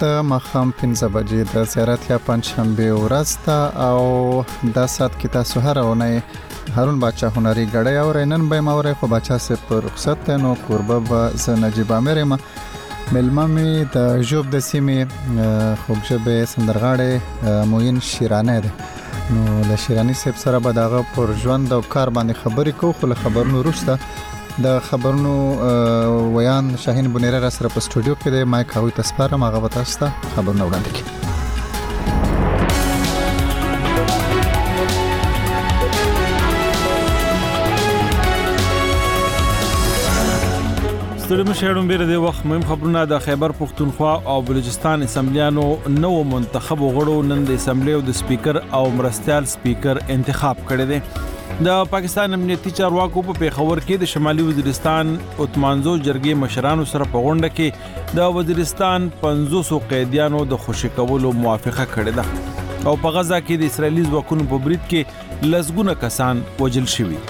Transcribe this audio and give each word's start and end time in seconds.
د 0.00 0.04
مخام 0.30 0.68
15 0.80 1.08
بجې 1.14 1.40
د 1.52 1.64
زیارت 1.70 2.02
یا 2.10 2.18
پنځشنبه 2.26 2.98
ورځ 3.04 3.30
ته 3.46 3.56
او 3.86 4.02
د 4.76 4.90
سات 4.96 5.16
کې 5.20 5.28
تاسو 5.36 5.62
هر 5.64 5.80
ونه 5.86 6.06
هارون 6.76 7.00
بچا 7.04 7.30
هنري 7.36 7.64
غړی 7.72 7.94
او 8.02 8.12
رینن 8.16 8.44
به 8.52 8.60
مورې 8.68 8.92
خو 9.00 9.06
بچا 9.14 9.38
سه 9.46 9.58
پر 9.68 9.82
رخصت 9.88 10.30
نو 10.44 10.52
قربه 10.68 10.98
به 11.10 11.40
ز 11.46 11.56
نجيب 11.64 11.92
امر 11.98 12.20
ما 12.34 12.38
ملما 13.16 13.46
می 13.56 13.66
د 13.96 14.24
جوب 14.30 14.52
د 14.54 14.62
سیمه 14.68 14.96
خوږجبه 15.10 16.48
سندرغاړي 16.54 17.66
موین 17.74 18.00
شیرانه 18.12 18.58
ده 18.66 18.72
نو 19.34 19.60
له 19.68 19.82
شیرانی 19.86 20.18
سیب 20.24 20.36
سره 20.44 20.64
به 20.68 20.78
داغه 20.80 21.04
پر 21.16 21.34
ژوند 21.44 21.72
او 21.76 21.82
کار 21.96 22.14
باندې 22.16 22.40
خبرې 22.42 22.72
کوو 22.82 22.96
خو 23.00 23.14
له 23.14 23.22
خبرونو 23.24 23.60
وروسته 23.64 23.98
د 24.64 24.80
خبرونو 24.84 25.32
ویان 26.36 26.76
شاهین 26.84 27.12
بنيره 27.12 27.38
را 27.42 27.50
سره 27.56 27.68
په 27.74 27.80
سټوډیو 27.86 28.14
کې 28.22 28.30
د 28.34 28.36
مایک 28.54 28.68
هاوی 28.78 28.90
تسپارم 28.96 29.44
هغه 29.46 29.60
به 29.64 29.68
تاسو 29.74 29.98
ته 30.00 30.06
خبرونه 30.36 30.62
وړاندې 30.64 30.90
کړي 30.96 31.12
ستړي 41.26 41.44
مشهړم 41.50 41.92
بیره 41.94 42.06
د 42.10 42.12
وخت 42.26 42.42
مهم 42.46 42.66
خبرونه 42.72 43.00
د 43.12 43.22
خیبر 43.28 43.50
پښتونخوا 43.62 44.14
او 44.34 44.38
بلوچستان 44.52 44.96
اسمبلیانو 45.08 45.66
نو 46.02 46.12
منتخب 46.34 46.80
غړو 46.98 47.16
نن 47.32 47.40
د 47.52 47.54
اسمبلی 47.60 47.92
او 48.00 48.04
د 48.12 48.14
سپیکر 48.24 48.56
او 48.80 48.84
مرستيال 49.00 49.44
سپیکر 49.56 49.96
انتخاب 50.18 50.56
کړي 50.72 50.86
دي 50.92 51.00
د 51.66 51.78
پاکستان 51.90 52.34
امنیتي 52.34 52.70
چارواکو 52.70 53.22
په 53.28 53.32
پیښور 53.42 53.78
کې 53.86 53.96
د 54.00 54.08
شمالي 54.10 54.42
وزیرستان 54.48 55.08
اوتمانزو 55.44 55.94
جرګې 56.04 56.34
مشرانو 56.42 56.84
سره 56.90 57.08
په 57.14 57.22
غونډه 57.24 57.50
کې 57.54 58.12
د 58.18 58.30
وزیرستان 58.36 59.08
500 59.24 59.80
قیدیانو 59.94 60.42
د 60.52 60.60
خوشی 60.66 60.90
کولو 61.00 61.32
موافقه 61.40 61.86
کړې 61.94 62.20
ده 62.20 62.92
او 62.92 62.92
په 63.06 63.12
غزا 63.18 63.40
کې 63.40 63.56
د 63.64 63.72
اسرایلی 63.72 64.06
ځواکونو 64.12 64.46
په 64.54 64.64
برید 64.68 64.86
کې 64.92 65.50
لسګونه 65.56 65.98
کسان 66.06 66.44
وژل 66.62 66.86
شوي 66.94 67.20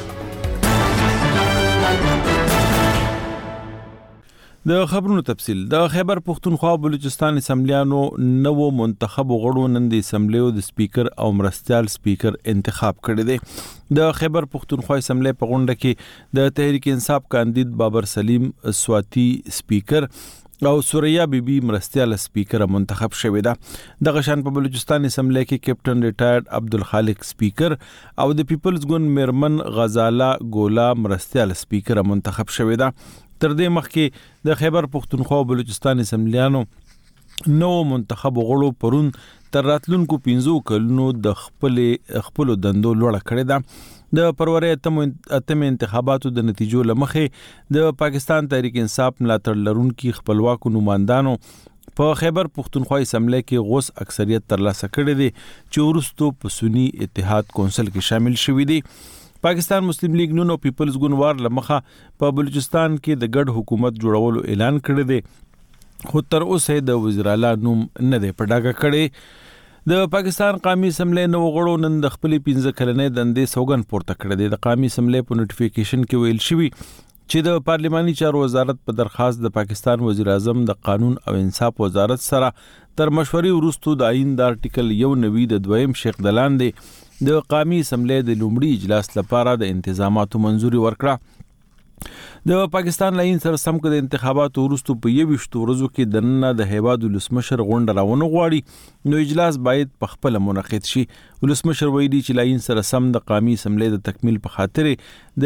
د 4.69 4.87
خبرونو 4.91 5.21
تفصيل 5.27 5.59
د 5.73 5.85
خیبر 5.93 6.19
پښتونخوا 6.29 6.71
بلوچستان 6.85 7.37
اسمبلیانو 7.41 7.99
نوو 8.47 8.65
منتخب 8.79 9.31
غړو 9.45 9.63
نن 9.75 9.85
د 9.93 10.03
اسمبلیو 10.05 10.49
د 10.57 10.65
سپیکر 10.69 11.11
او 11.25 11.29
مرستيال 11.41 11.89
سپیکر 11.93 12.37
انتخاب 12.53 12.99
کړی 13.09 13.27
دی 13.29 13.37
د 14.01 14.11
خیبر 14.19 14.49
پښتونخوا 14.57 14.99
اسمبلی 15.05 15.33
په 15.43 15.51
غونډه 15.53 15.85
کې 15.85 16.35
د 16.41 16.51
تحریک 16.59 16.91
انصاف 16.95 17.29
کاندید 17.37 17.75
بابر 17.85 18.11
سلیم 18.17 18.51
سواتی 18.83 19.27
سپیکر 19.61 20.09
او 20.67 20.81
سوریا 20.83 21.25
بیبي 21.33 21.59
مرستيال 21.65 22.15
سپیکر 22.19 22.63
منتخب 22.77 23.13
شوې 23.19 23.43
ده 23.47 24.07
د 24.07 24.15
غشان 24.17 24.41
په 24.47 24.53
بلوچستان 24.55 25.05
اسمبلی 25.09 25.43
کې 25.45 25.63
کیپټن 25.67 26.03
ریټایرډ 26.07 26.57
عبدالخالق 26.59 27.23
سپیکر 27.29 27.75
او 28.25 28.27
د 28.39 28.49
پیپلز 28.53 28.87
ګوند 28.93 29.13
میرمن 29.19 29.61
غزاله 29.77 30.31
ګولا 30.57 30.87
مرستيال 31.03 31.55
سپیکر 31.61 32.01
منتخب 32.13 32.51
شوې 32.57 32.81
ده 32.83 32.91
تر 33.45 33.55
دې 33.61 33.73
مخکې 33.77 34.51
د 34.51 34.59
خیبر 34.65 34.89
پښتونخوا 34.97 35.39
او 35.43 35.49
بلوچستان 35.53 36.01
اسمبلیانو 36.07 36.65
نو 37.63 37.69
منتخب 37.93 38.41
غړو 38.49 38.75
پرون 38.87 39.13
تر 39.59 39.71
راتلونکو 39.73 40.19
15 40.29 40.61
کلونو 40.73 41.09
د 41.29 41.39
خپل 41.45 41.81
خپل 42.31 42.55
دندو 42.67 42.97
لوړه 43.05 43.31
کړې 43.31 43.47
ده 43.53 43.98
د 44.17 44.31
پروري 44.37 44.69
اتم 45.39 45.63
انتخاباتو 45.63 46.31
د 46.37 46.45
نتیجو 46.51 46.83
لمخې 46.91 47.73
د 47.77 47.91
پاکستان 48.03 48.47
تحریک 48.55 48.77
انصاف 48.83 49.15
ملاتړ 49.25 49.57
لرونکو 49.67 50.13
خپلواکو 50.21 50.71
نمائندانو 50.77 51.35
په 52.01 52.15
خیبر 52.21 52.49
پښتونخوا 52.59 53.01
اسمبلی 53.07 53.41
کې 53.43 53.71
غوس 53.71 53.91
اکثریت 54.05 54.47
ترلاسه 54.53 54.89
کړی 54.97 55.21
دی 55.23 55.29
چې 55.41 55.89
ورستو 55.91 56.29
په 56.45 56.55
سنی 56.57 56.85
اتحاد 57.07 57.51
کونسل 57.59 57.91
کې 57.91 58.09
شامل 58.13 58.39
شوی 58.45 58.67
دی 58.73 58.79
پاکستان 59.49 59.85
مسلم 59.89 60.15
لیگ 60.21 60.33
نون 60.41 60.53
او 60.53 60.57
پیپلز 60.69 60.97
ګونوار 61.05 61.45
لمخه 61.49 62.09
په 62.23 62.39
بلوچستان 62.39 62.97
کې 63.03 63.27
د 63.27 63.35
ګډ 63.37 63.59
حکومت 63.59 64.01
جوړولو 64.07 64.47
اعلان 64.53 64.81
کړی 64.89 65.13
دی 65.13 66.09
خو 66.13 66.25
تر 66.35 66.49
اوسه 66.49 66.81
د 66.89 66.99
وزیرالا 67.05 67.53
نوم 67.67 67.85
نه 67.85 68.23
دی 68.25 68.33
پډاګه 68.41 68.81
کړی 68.81 69.05
د 69.91 70.01
پاکستان 70.13 70.57
قومي 70.65 70.89
سملې 70.95 71.29
نو 71.35 71.39
غړو 71.53 71.75
نن 71.83 71.95
د 72.05 72.09
خپل 72.15 72.33
15 72.47 72.73
کلنې 72.79 73.13
دندې 73.19 73.51
سوګن 73.53 73.85
پورته 73.93 74.17
کړې 74.23 74.49
د 74.55 74.59
قومي 74.67 74.89
سملې 74.95 75.23
په 75.29 75.39
نوټیفیکیشن 75.41 76.03
کې 76.09 76.25
ویل 76.25 76.41
شوی 76.47 76.67
چې 76.73 77.47
د 77.47 77.63
پارلماني 77.69 78.15
چارو 78.21 78.43
وزارت 78.43 78.83
په 78.89 78.97
درخواست 78.99 79.45
د 79.45 79.55
پاکستان 79.59 80.05
وزیر 80.09 80.31
اعظم 80.35 80.61
د 80.73 80.79
قانون 80.89 81.15
او 81.25 81.37
انصاف 81.45 81.81
وزارت 81.87 82.25
سره 82.27 82.51
تر 82.59 83.15
مشورې 83.21 83.57
وروسته 83.61 83.97
د 84.03 84.09
آئین 84.11 84.37
د 84.43 84.49
آرټیکل 84.49 84.95
19 84.99 85.53
د 85.55 85.65
دویم 85.69 85.97
شیخ 86.03 86.21
دلاندې 86.29 87.25
د 87.31 87.41
قومي 87.55 87.81
سملې 87.93 88.29
د 88.31 88.43
لومړي 88.43 88.75
اجلاس 88.79 89.11
لپاره 89.21 89.59
د 89.65 89.75
انتظاماتو 89.77 90.45
منځوري 90.49 90.85
ورکړه 90.87 91.38
د 92.51 92.67
پاکستان 92.73 93.15
لاین 93.21 93.39
سره 93.45 93.61
سم 93.61 93.79
کده 93.85 93.99
انتخاباتو 94.03 94.65
وروسته 94.65 94.95
په 95.07 95.13
یوه 95.15 95.41
شتو 95.45 95.63
ورځو 95.63 95.89
کې 95.95 96.17
د 96.17 96.27
نن 96.27 96.57
د 96.61 96.69
هیواد 96.73 97.07
ولسمشر 97.07 97.63
غونډه 97.71 97.97
راونه 97.99 98.29
غواړي 98.35 99.13
نو 99.13 99.23
اجلاس 99.25 99.59
باید 99.69 99.93
په 100.05 100.13
خپل 100.13 100.41
منعقد 100.49 100.89
شي 100.93 101.03
ولسمشر 101.45 101.93
وایي 101.97 102.13
چې 102.13 102.39
لاین 102.41 102.63
سره 102.69 102.87
سم 102.93 103.09
د 103.17 103.25
قامي 103.33 103.57
سملې 103.65 103.97
د 103.97 104.05
تکمیل 104.11 104.39
په 104.49 104.57
خاطر 104.59 104.93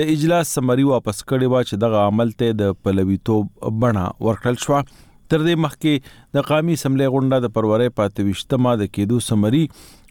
د 0.00 0.12
اجلاس 0.16 0.52
سمري 0.58 0.88
واپس 0.92 1.24
کړي 1.24 1.54
وا 1.54 1.64
چې 1.70 1.86
دغه 1.86 2.04
عمل 2.10 2.36
ته 2.44 2.58
د 2.64 2.76
پلويتوب 2.82 3.72
بڼه 3.78 4.04
ورکړل 4.28 4.62
شو 4.66 4.82
تر 5.32 5.42
دې 5.44 5.54
مخکې 5.64 6.36
د 6.36 6.44
قامي 6.48 6.74
سملې 6.80 7.06
غونډه 7.12 7.36
د 7.44 7.52
پرورې 7.58 7.92
پاتويشتما 8.00 8.72
د 8.80 8.88
کېدو 8.96 9.20
سمري 9.26 9.60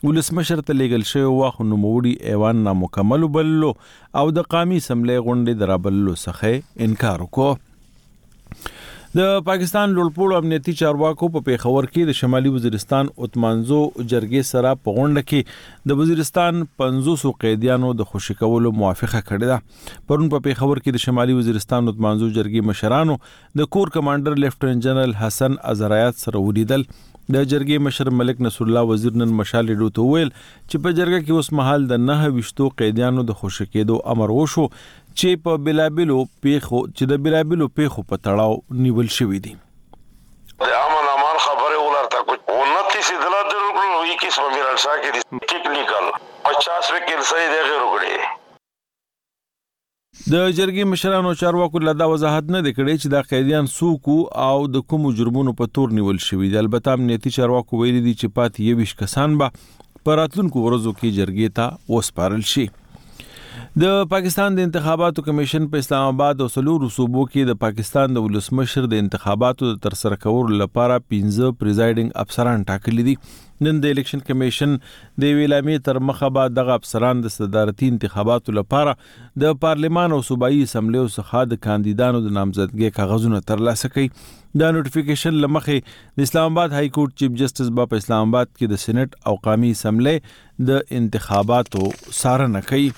ولسمشر 0.07 0.61
ته 0.69 0.77
لیګل 0.79 1.03
شوی 1.09 1.27
واخ 1.33 1.59
نوموړي 1.71 2.13
ایوان 2.31 2.63
نامکمل 2.69 3.27
بللو 3.35 3.71
او 4.21 4.25
د 4.37 4.47
قامي 4.55 4.79
سملې 4.85 5.21
غونډې 5.27 5.61
درابللو 5.63 6.15
څخه 6.23 6.87
انکار 6.87 7.25
وکړ 7.25 7.59
د 9.19 9.25
پاکستان 9.47 9.89
لوړپوړو 9.95 10.35
امنیتي 10.41 10.73
چارواکو 10.81 11.27
په 11.31 11.39
پیښور 11.47 11.88
کې 11.94 12.05
د 12.09 12.13
شمالي 12.19 12.51
وزیرستان 12.57 13.07
اوتمانزو 13.25 13.79
جرګې 13.95 14.44
سره 14.49 14.72
په 14.85 14.94
غونډه 14.97 15.23
کې 15.31 15.89
د 15.91 15.97
وزیرستان 16.01 16.61
500 16.83 17.33
قیدیانو 17.41 17.89
د 18.01 18.07
خوشی 18.11 18.35
کولو 18.44 18.71
موافقه 18.77 19.21
کړې 19.31 19.50
ده 19.50 20.07
پرون 20.11 20.31
په 20.35 20.44
پیښور 20.45 20.83
کې 20.85 20.95
د 21.00 21.03
شمالي 21.07 21.35
وزیرستان 21.39 21.94
اوتمانزو 21.94 22.29
جرګې 22.29 22.69
مشرانو 22.69 23.17
د 23.63 23.71
کور 23.77 23.91
کمانډر 23.97 24.41
لیفټننټ 24.45 24.88
جنرال 24.88 25.17
حسن 25.25 25.59
ازرایت 25.75 26.23
سره 26.25 26.45
ولیدل 26.47 26.88
د 27.29 27.41
جرګې 27.49 27.77
مشر 27.87 28.09
ملک 28.19 28.39
نصر 28.43 28.63
الله 28.65 28.83
وزیر 28.91 29.17
نن 29.21 29.33
مشال 29.39 29.67
ډو 29.81 29.89
ته 29.97 30.05
ویل 30.13 30.31
چې 30.37 30.81
په 30.85 30.93
جرګه 30.99 31.19
کې 31.25 31.37
اوس 31.39 31.49
مهال 31.59 31.85
د 31.91 32.01
نه 32.05 32.31
وشتو 32.37 32.69
قیدیانو 32.81 33.23
د 33.29 33.37
خوشکېدو 33.41 33.99
امر 34.13 34.33
وشو 34.37 34.65
چې 34.71 35.43
په 35.45 35.61
بلابلو 35.67 36.17
پیخو 36.47 36.81
چې 36.97 37.11
د 37.13 37.21
بلابلو 37.27 37.69
پیخو 37.81 38.05
په 38.13 38.21
تړاو 38.25 38.57
نیول 38.87 39.11
شوې 39.19 39.39
دي 39.45 39.53
د 40.63 40.81
امن 40.87 41.11
امان 41.13 41.41
خبره 41.45 41.85
ولرته 41.85 42.25
کوم 42.49 42.75
29 42.81 43.23
دلته 43.23 43.55
ضرور 43.55 43.95
کوي 43.95 44.19
کیسه 44.25 44.49
میرال 44.57 44.81
شاکر 44.89 45.23
کیک 45.53 45.73
نکال 45.77 46.11
50 46.51 46.62
کې 46.75 47.33
سي 47.33 47.50
دغه 47.56 47.74
رګړي 47.74 48.31
د 50.34 50.36
جرګې 50.58 50.86
مشرانو 50.94 51.30
چارواکو 51.42 51.78
له 51.88 51.92
دا 52.00 52.06
وضاحت 52.13 52.46
نه 52.56 52.60
دی 52.66 52.72
کړی 52.80 52.96
چې 53.02 53.08
دا 53.16 53.22
قیدیان 53.30 53.66
څوک 53.78 54.08
او 54.50 54.58
د 54.74 54.78
کومو 54.94 55.08
جرمونو 55.19 55.52
په 55.62 55.66
تور 55.78 55.88
نیول 56.00 56.18
شوی 56.28 56.48
دی 56.50 56.58
البته 56.63 56.88
امنیتي 56.98 57.30
چارواکو 57.38 57.74
ویلي 57.84 58.02
دي 58.08 58.13
چې 58.22 58.34
پاتې 58.38 58.58
یوش 58.72 58.92
کسان 59.04 59.30
به 59.40 59.48
پراتلونکو 60.10 60.58
ورځو 60.68 60.92
کې 61.00 61.16
جرګې 61.19 61.50
ته 61.58 61.66
وسپارل 61.96 62.44
شي 62.56 62.66
د 63.79 63.91
پاکستان 64.09 64.56
د 64.56 64.62
انتخاباتو 64.68 65.21
کمیشن 65.25 65.68
په 65.73 65.77
اسلام 65.81 66.06
آباد 66.13 66.41
او 66.45 66.45
سلور 66.53 66.81
صوبو 66.95 67.21
کې 67.25 67.45
د 67.50 67.57
پاکستان 67.59 68.15
د 68.15 68.23
ولسمشر 68.23 68.85
د 68.94 69.00
انتخاباتو 69.03 69.68
د 69.69 69.75
ترسره 69.83 70.15
کولو 70.23 70.56
لپاره 70.62 70.95
15 71.13 71.53
پریزایډینګ 71.59 72.09
افسران 72.23 72.65
ټاکلي 72.71 73.06
دي 73.09 73.13
نن 73.68 73.77
د 73.85 73.94
الیکشن 73.95 74.23
کمیشن 74.31 74.73
د 74.75 75.31
ویلامې 75.38 75.85
تر 75.85 76.00
مخه 76.09 76.29
بعد 76.39 76.56
دغه 76.57 76.75
افسران 76.81 77.21
د 77.27 77.33
صدارتي 77.35 77.88
انتخاباتو 77.94 78.56
لپاره 78.59 78.94
د 79.45 79.56
پارلمان 79.62 80.15
او 80.15 80.19
صوبایي 80.31 80.57
اسمبلیو 80.67 81.03
څخه 81.15 81.44
د 81.53 81.62
کاندیدانو 81.67 82.21
د 82.27 82.33
نامزدګۍ 82.39 82.95
کاغذونه 83.00 83.41
ترلاسه 83.53 83.91
کړي 83.94 84.57
دا 84.63 84.74
نوټیفیکیشن 84.79 85.38
لمخې 85.45 86.17
د 86.19 86.29
اسلام 86.29 86.51
آباد 86.53 86.75
های 86.79 86.91
کورټ 87.00 87.24
چیف 87.24 87.39
جسټس 87.44 87.71
با 87.79 87.88
په 87.95 88.03
اسلام 88.03 88.27
آباد 88.29 88.51
کې 88.51 88.75
د 88.75 88.83
سېنات 88.83 89.15
او 89.31 89.38
قومي 89.47 89.71
اسمبلی 89.77 90.17
د 90.71 90.88
انتخاباتو 91.01 91.85
څارنه 91.94 92.69
کوي 92.74 92.89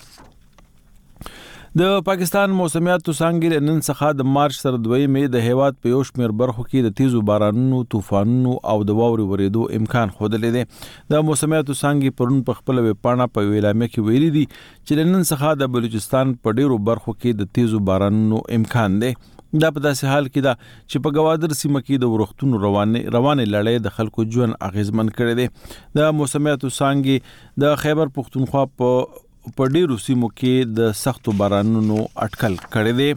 د 1.81 1.93
پاکستان 2.07 2.51
موسمیاتو 2.55 3.13
څنګه 3.19 3.61
نن 3.67 3.77
څخه 3.85 4.09
د 4.17 4.27
مارچ 4.33 4.57
سره 4.65 4.79
2 4.87 4.91
مې 5.13 5.29
د 5.35 5.41
هیواد 5.45 5.77
په 5.85 5.93
یوش 5.93 6.09
مېر 6.19 6.33
برخو 6.41 6.65
کې 6.65 6.83
د 6.87 6.91
تیزو 6.99 7.21
بارانونو 7.29 7.79
طوفانونو 7.93 8.51
او 8.73 8.75
د 8.89 8.99
واوري 8.99 9.25
ورېدو 9.31 9.63
امکان 9.81 10.13
خوندلې 10.19 10.57
ده 10.57 11.15
د 11.15 11.25
موسمیاتو 11.29 11.77
څنګه 11.79 12.19
پرون 12.19 12.43
په 12.49 12.59
خپل 12.59 12.83
وپاڼه 12.87 13.27
په 13.37 13.49
ویلامه 13.53 13.89
کې 13.93 14.09
ویلي 14.09 14.29
دي 14.35 14.45
چې 14.55 15.11
نن 15.15 15.25
څخه 15.31 15.59
د 15.63 15.73
بلوچستان 15.77 16.35
په 16.45 16.57
ډیرو 16.61 16.77
برخو 16.91 17.15
کې 17.21 17.41
د 17.41 17.51
تیزو 17.59 17.81
بارانونو 17.89 18.43
امکان 18.61 19.01
دی 19.05 19.11
دا 19.17 19.73
په 19.73 19.81
داسې 19.81 20.13
حال 20.13 20.29
کې 20.31 20.47
دا 20.49 20.53
چې 20.59 21.05
په 21.07 21.17
گوادر 21.17 21.57
سیمه 21.63 21.81
کې 21.87 22.05
د 22.05 22.13
ورختونو 22.13 22.61
روانه 22.67 23.03
روانه 23.17 23.49
لړۍ 23.49 23.83
د 23.89 23.97
خلکو 23.97 24.29
ژوند 24.37 24.61
اغیزمن 24.69 25.11
کړي 25.17 25.35
دي 25.41 25.99
د 25.99 26.15
موسمیاتو 26.21 26.71
څنګه 26.75 27.61
د 27.65 27.83
خیبر 27.85 28.15
پښتونخوا 28.21 28.63
په 28.81 29.21
په 29.55 29.67
ډیرو 29.75 29.95
سیمو 30.03 30.27
کې 30.39 30.63
د 30.77 30.91
سختو 31.03 31.31
بارانونو 31.39 31.95
اټکل 32.25 32.53
کړی 32.73 32.93
دی 32.99 33.13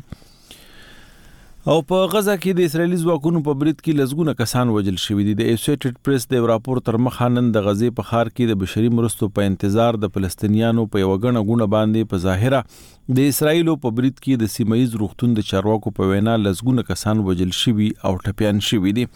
او 1.75 1.77
په 1.91 2.09
غزا 2.15 2.35
کې 2.37 2.57
د 2.57 2.71
اسرایلی 2.71 2.99
ځواکونو 3.03 3.41
په 3.49 3.55
برید 3.61 3.79
کې 3.85 4.01
لزګونه 4.01 4.35
کسان 4.41 4.69
وجل 4.79 4.99
شوې 5.05 5.25
دي 5.29 5.33
د 5.43 5.49
ایسوسییټډ 5.53 6.05
پریس 6.09 6.27
د 6.35 6.43
راپور 6.53 6.81
تر 6.89 6.99
مخه 7.07 7.29
نن 7.37 7.49
د 7.59 7.65
غزې 7.69 7.95
په 8.01 8.11
خار 8.11 8.31
کې 8.35 8.51
د 8.51 8.61
بشري 8.65 8.91
مرستو 8.99 9.29
په 9.39 9.49
انتظار 9.53 9.99
د 10.07 10.13
فلسطینیانو 10.19 10.85
په 10.97 11.03
یو 11.05 11.15
غنه 11.25 11.43
غونه 11.53 11.69
باندې 11.77 12.13
په 12.13 12.23
ظاهره 12.27 13.17
د 13.19 13.29
اسرایلو 13.33 13.77
په 13.87 13.95
برید 13.97 14.21
کې 14.21 14.43
د 14.45 14.53
سیمایز 14.59 14.95
روختون 15.03 15.37
د 15.41 15.49
چارواکو 15.53 15.95
په 16.01 16.13
وینا 16.13 16.37
لزګونه 16.45 16.89
کسان 16.93 17.25
وجل 17.31 17.57
شوي 17.63 17.91
او 18.11 18.15
ټپيان 18.29 18.63
شوي 18.71 18.97
دي 19.01 19.09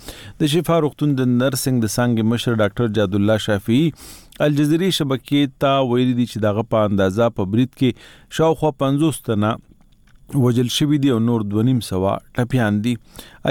د 0.44 0.52
شفا 0.56 0.80
روختون 0.88 1.16
د 1.20 1.32
نرسنګ 1.36 1.86
د 1.86 1.96
سانګ 1.98 2.32
مشر 2.34 2.60
ډاکټر 2.64 2.94
جاد 3.00 3.20
الله 3.22 3.46
شافعي 3.48 3.86
الجزیري 4.44 4.86
شبکې 4.96 5.48
ته 5.62 5.72
ویلي 5.88 6.12
دي 6.18 6.24
چې 6.28 6.42
دغه 6.44 6.62
په 6.74 6.84
اندازا 6.90 7.26
په 7.40 7.46
برید 7.54 7.74
کې 7.80 8.38
شاوخوا 8.38 8.70
50 8.82 9.18
تنه 9.26 9.50
وجل 10.44 10.70
شوی 10.76 10.98
دی 11.02 11.10
او 11.16 11.18
نور 11.26 11.44
2.5 11.56 11.82
سوا 11.88 12.14
ټپيان 12.38 12.78
دي 12.86 12.94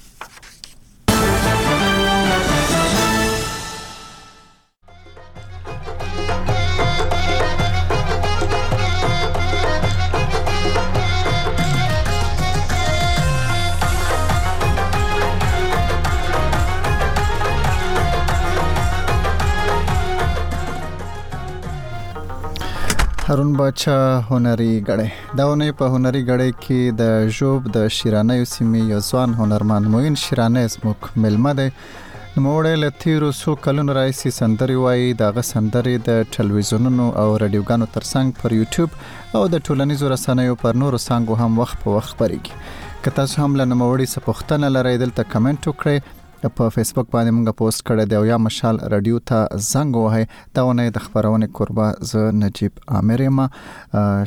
هارون 23.29 23.49
بچا 23.59 23.95
هنري 24.31 24.73
غړې 24.89 25.37
داونه 25.39 25.67
په 25.79 25.87
هنري 25.95 26.21
غړې 26.27 26.51
کې 26.65 26.99
د 27.01 27.31
جوب 27.39 27.65
د 27.77 27.87
شیرانه 27.95 28.35
سیمې 28.51 28.83
یو 28.93 29.01
ځوان 29.07 29.33
هنرمند 29.39 29.89
موین 29.95 30.19
شیرانه 30.25 30.61
اسموک 30.69 31.09
ملمه 31.25 31.55
ده 31.61 31.73
نوموړی 31.79 32.75
له 32.83 32.91
تیرو 33.05 33.31
څو 33.41 33.57
کلونو 33.65 33.97
راهیسې 33.99 34.37
سندرې 34.39 34.77
وایي 34.85 35.09
دغه 35.23 35.45
سندرې 35.49 35.97
د 36.11 36.31
ټلویزیونونو 36.37 37.07
او 37.23 37.27
رادیوګانو 37.45 37.91
ترڅنګ 37.97 38.43
پر 38.43 38.55
یوټیوب 38.61 39.35
او 39.41 39.43
د 39.57 39.65
ټولنیزو 39.71 40.13
رسنیو 40.15 40.61
پر 40.63 40.79
نورو 40.85 41.01
څنګه 41.09 41.41
هم 41.43 41.61
وخت 41.63 41.83
په 41.87 41.97
وخت 41.99 42.13
خبريږي 42.13 43.03
که 43.07 43.15
تاسو 43.21 43.43
هم 43.45 43.61
له 43.63 43.69
نوموړي 43.73 44.15
څخه 44.15 44.27
پوښتنه 44.31 44.73
لرئ 44.79 44.95
دلته 45.05 45.31
کمنټ 45.35 45.73
وکړئ 45.73 46.07
په 46.41 46.69
فیسبوک 46.75 47.09
باندې 47.13 47.33
موږ 47.37 47.57
پوسټ 47.61 47.87
کړی 47.91 48.05
دی 48.11 48.17
او 48.17 48.25
یا 48.31 48.37
مشال 48.47 48.79
رادیو 48.95 49.21
ته 49.31 49.61
زنګ 49.69 49.97
وهي 50.01 50.27
دا 50.59 50.65
ونه 50.71 50.87
د 50.97 51.05
خبرونه 51.05 51.49
قربا 51.61 51.87
ز 52.11 52.25
نجيب 52.41 52.83
عامر 52.99 53.23
ما 53.37 53.47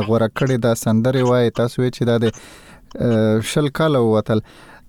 غوړه 0.07 0.27
کړې 0.37 0.57
دا 0.67 0.73
سندره 0.83 1.23
وای 1.29 1.49
تاسو 1.59 1.89
چې 1.95 2.07
دا 2.09 2.15
د 2.23 3.43
شل 3.53 3.69
کال 3.79 3.93
وتل 4.07 4.41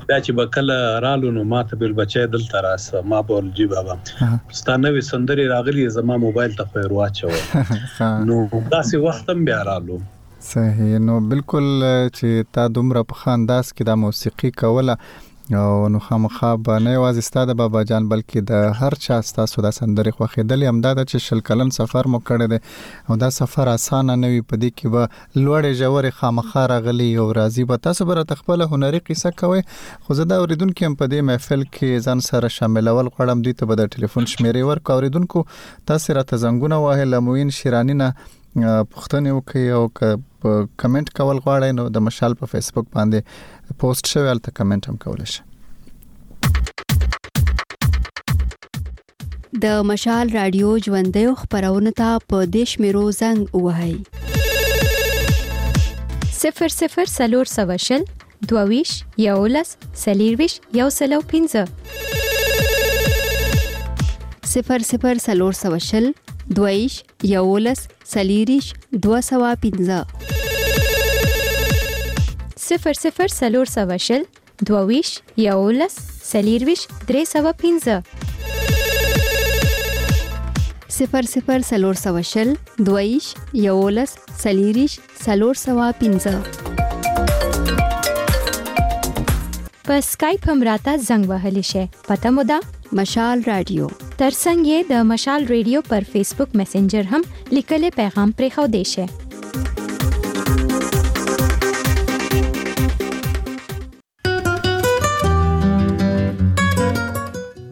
بیا 0.09 0.19
چې 0.27 0.35
به 0.41 0.47
کله 0.55 0.77
رالو 1.07 1.33
نو 1.37 1.45
ماته 1.53 1.79
بل 1.83 1.95
بچی 2.01 2.25
دلته 2.35 2.63
راسه 2.67 3.03
ما 3.13 3.21
بول 3.31 3.51
جی 3.61 3.67
بابا 3.75 3.97
ستانه 4.07 4.91
وې 4.97 5.09
سندري 5.11 5.47
راغلي 5.55 5.87
زما 5.99 6.17
موبایل 6.27 6.57
ته 6.61 6.71
خو 6.71 6.85
ورواچو 6.87 7.33
نو 8.29 8.41
داسې 8.53 9.07
وخت 9.07 9.35
هم 9.35 9.45
بیا 9.51 9.63
رالو 9.71 9.99
صحیح 10.53 10.99
نو 11.11 11.21
بالکل 11.31 11.69
چې 11.71 12.51
تا 12.59 12.67
دومره 12.81 13.05
په 13.13 13.23
خانداس 13.25 13.73
کې 13.73 13.89
د 13.91 14.03
موسیقي 14.07 14.53
کوله 14.65 14.99
او 15.53 15.89
نو 15.89 15.99
خامخا 15.99 16.57
به 16.57 16.79
نه 16.81 16.91
یوازې 16.93 17.21
ستاده 17.23 17.55
بابا 17.59 17.83
جان 17.89 18.07
بلکې 18.09 18.41
د 18.47 18.73
هر 18.79 18.95
چا 19.03 19.17
ستاسو 19.27 19.63
د 19.67 19.75
سندري 19.77 20.13
خوخېدل 20.15 20.65
هم 20.71 20.81
دا 20.87 20.95
چې 21.11 21.23
شل 21.27 21.43
کلن 21.51 21.69
سفر 21.77 22.09
مو 22.15 22.21
کړی 22.31 22.47
دی 22.53 22.57
او 23.11 23.17
دا 23.23 23.29
سفر 23.37 23.69
اسانه 23.73 24.17
نه 24.23 24.31
وي 24.33 24.41
پدې 24.53 24.71
کې 24.79 24.95
به 24.95 25.11
لوړې 25.43 25.79
جوړې 25.83 26.17
خامخا 26.21 26.65
راغلي 26.73 27.07
او 27.25 27.27
راضي 27.39 27.67
به 27.73 27.83
تاسو 27.85 28.07
بر 28.11 28.23
تخپل 28.33 28.67
هنري 28.73 29.03
قصه 29.11 29.33
کوي 29.43 29.63
خو 30.09 30.17
زه 30.23 30.29
دا 30.35 30.39
اوریدونکو 30.47 30.89
هم 30.89 30.99
په 31.03 31.13
دې 31.13 31.29
محفل 31.31 31.63
کې 31.69 32.09
ځان 32.09 32.25
سره 32.31 32.51
شاملول 32.57 33.13
غواړم 33.13 33.47
دوی 33.47 33.55
ته 33.63 33.71
به 33.73 33.83
د 33.83 33.95
ټلیفون 33.95 34.27
شمیرې 34.35 34.71
ورکړم 34.71 34.95
اوریدونکو 34.99 35.45
تاسو 35.93 36.19
را 36.21 36.27
ته 36.33 36.43
زنګونه 36.47 36.85
وهه 36.87 37.13
لموین 37.15 37.57
شیرانی 37.61 37.97
نه 38.03 38.15
پوښتنه 38.65 39.33
وکړئ 39.37 39.71
او 39.79 39.81
کمنټ 40.83 41.11
کول 41.19 41.41
غواړئ 41.47 41.73
نو 41.79 41.85
د 41.97 42.05
مشال 42.07 42.35
په 42.43 42.47
فیسبوک 42.53 42.87
باندې 42.97 43.75
پوسټ 43.83 44.13
شوی 44.15 44.29
الته 44.35 44.55
کمنټ 44.59 44.89
هم 44.93 44.97
کول 45.05 45.21
شي 45.35 45.43
د 49.65 49.75
مشال 49.91 50.33
رادیو 50.37 50.71
ژوندې 50.87 51.27
خبرونه 51.43 51.93
ته 52.01 52.25
په 52.33 52.49
دیش 52.57 52.73
میرو 52.85 53.05
زنګ 53.21 53.39
وهاي 53.67 53.95
00 56.41 57.13
سلور 57.17 57.47
سوشل 57.57 58.03
دوويش 58.53 58.95
یولس 59.29 59.71
سلیرويش 60.05 60.55
یو 60.83 60.89
سلو 61.01 61.21
15 61.37 61.71
00 64.53 65.09
سلور 65.31 65.55
سوشل 65.67 66.07
00 66.11 66.26
دویش 66.55 67.03
یولس 67.25 67.89
سلیریش 68.05 68.73
دو 69.03 69.21
سوا 69.21 69.55
پنزه 69.55 70.05
صفر 72.57 72.93
صفر 72.93 73.27
سلور 73.27 73.65
سوا 73.65 73.97
شل 73.97 74.23
دویش 74.67 75.19
یولس 75.37 75.95
سلیرویش 76.33 76.83
درې 77.09 77.23
سوا 77.33 77.51
پنزه 77.61 78.03
صفر 80.89 81.23
صفر 81.35 81.59
سلور 81.71 81.95
سوا 82.05 82.21
شل 82.33 82.49
دویش 82.87 83.27
یولس 83.55 84.11
سلیریش 84.43 84.93
سلور 85.25 85.55
سوا 85.55 85.87
پنزه 86.01 86.35
په 89.87 90.01
سکایپ 90.01 90.49
هم 90.51 90.63
راته 90.69 90.97
زنګ 90.97 91.25
وهلی 91.29 91.63
شي 91.63 91.87
پته 92.09 92.31
مو 92.31 92.43
ده 92.43 92.61
مشال 92.97 93.39
رادیو 93.47 93.87
ترڅنګ 94.21 94.61
یې 94.67 94.77
د 94.91 95.01
مشال 95.09 95.43
رادیو 95.49 95.81
پر 95.89 96.05
فیسبوک 96.13 96.55
میسنجر 96.61 97.09
هم 97.11 97.25
لیکلې 97.57 97.93
پیغام 97.97 98.31
پرې 98.39 98.55
خو 98.55 98.65
دی 98.77 98.81
شي 98.93 99.05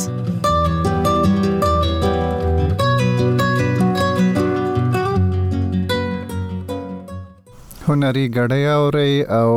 هنري 7.89 8.23
غړی 8.35 8.65
اوري 8.75 9.13
او 9.39 9.49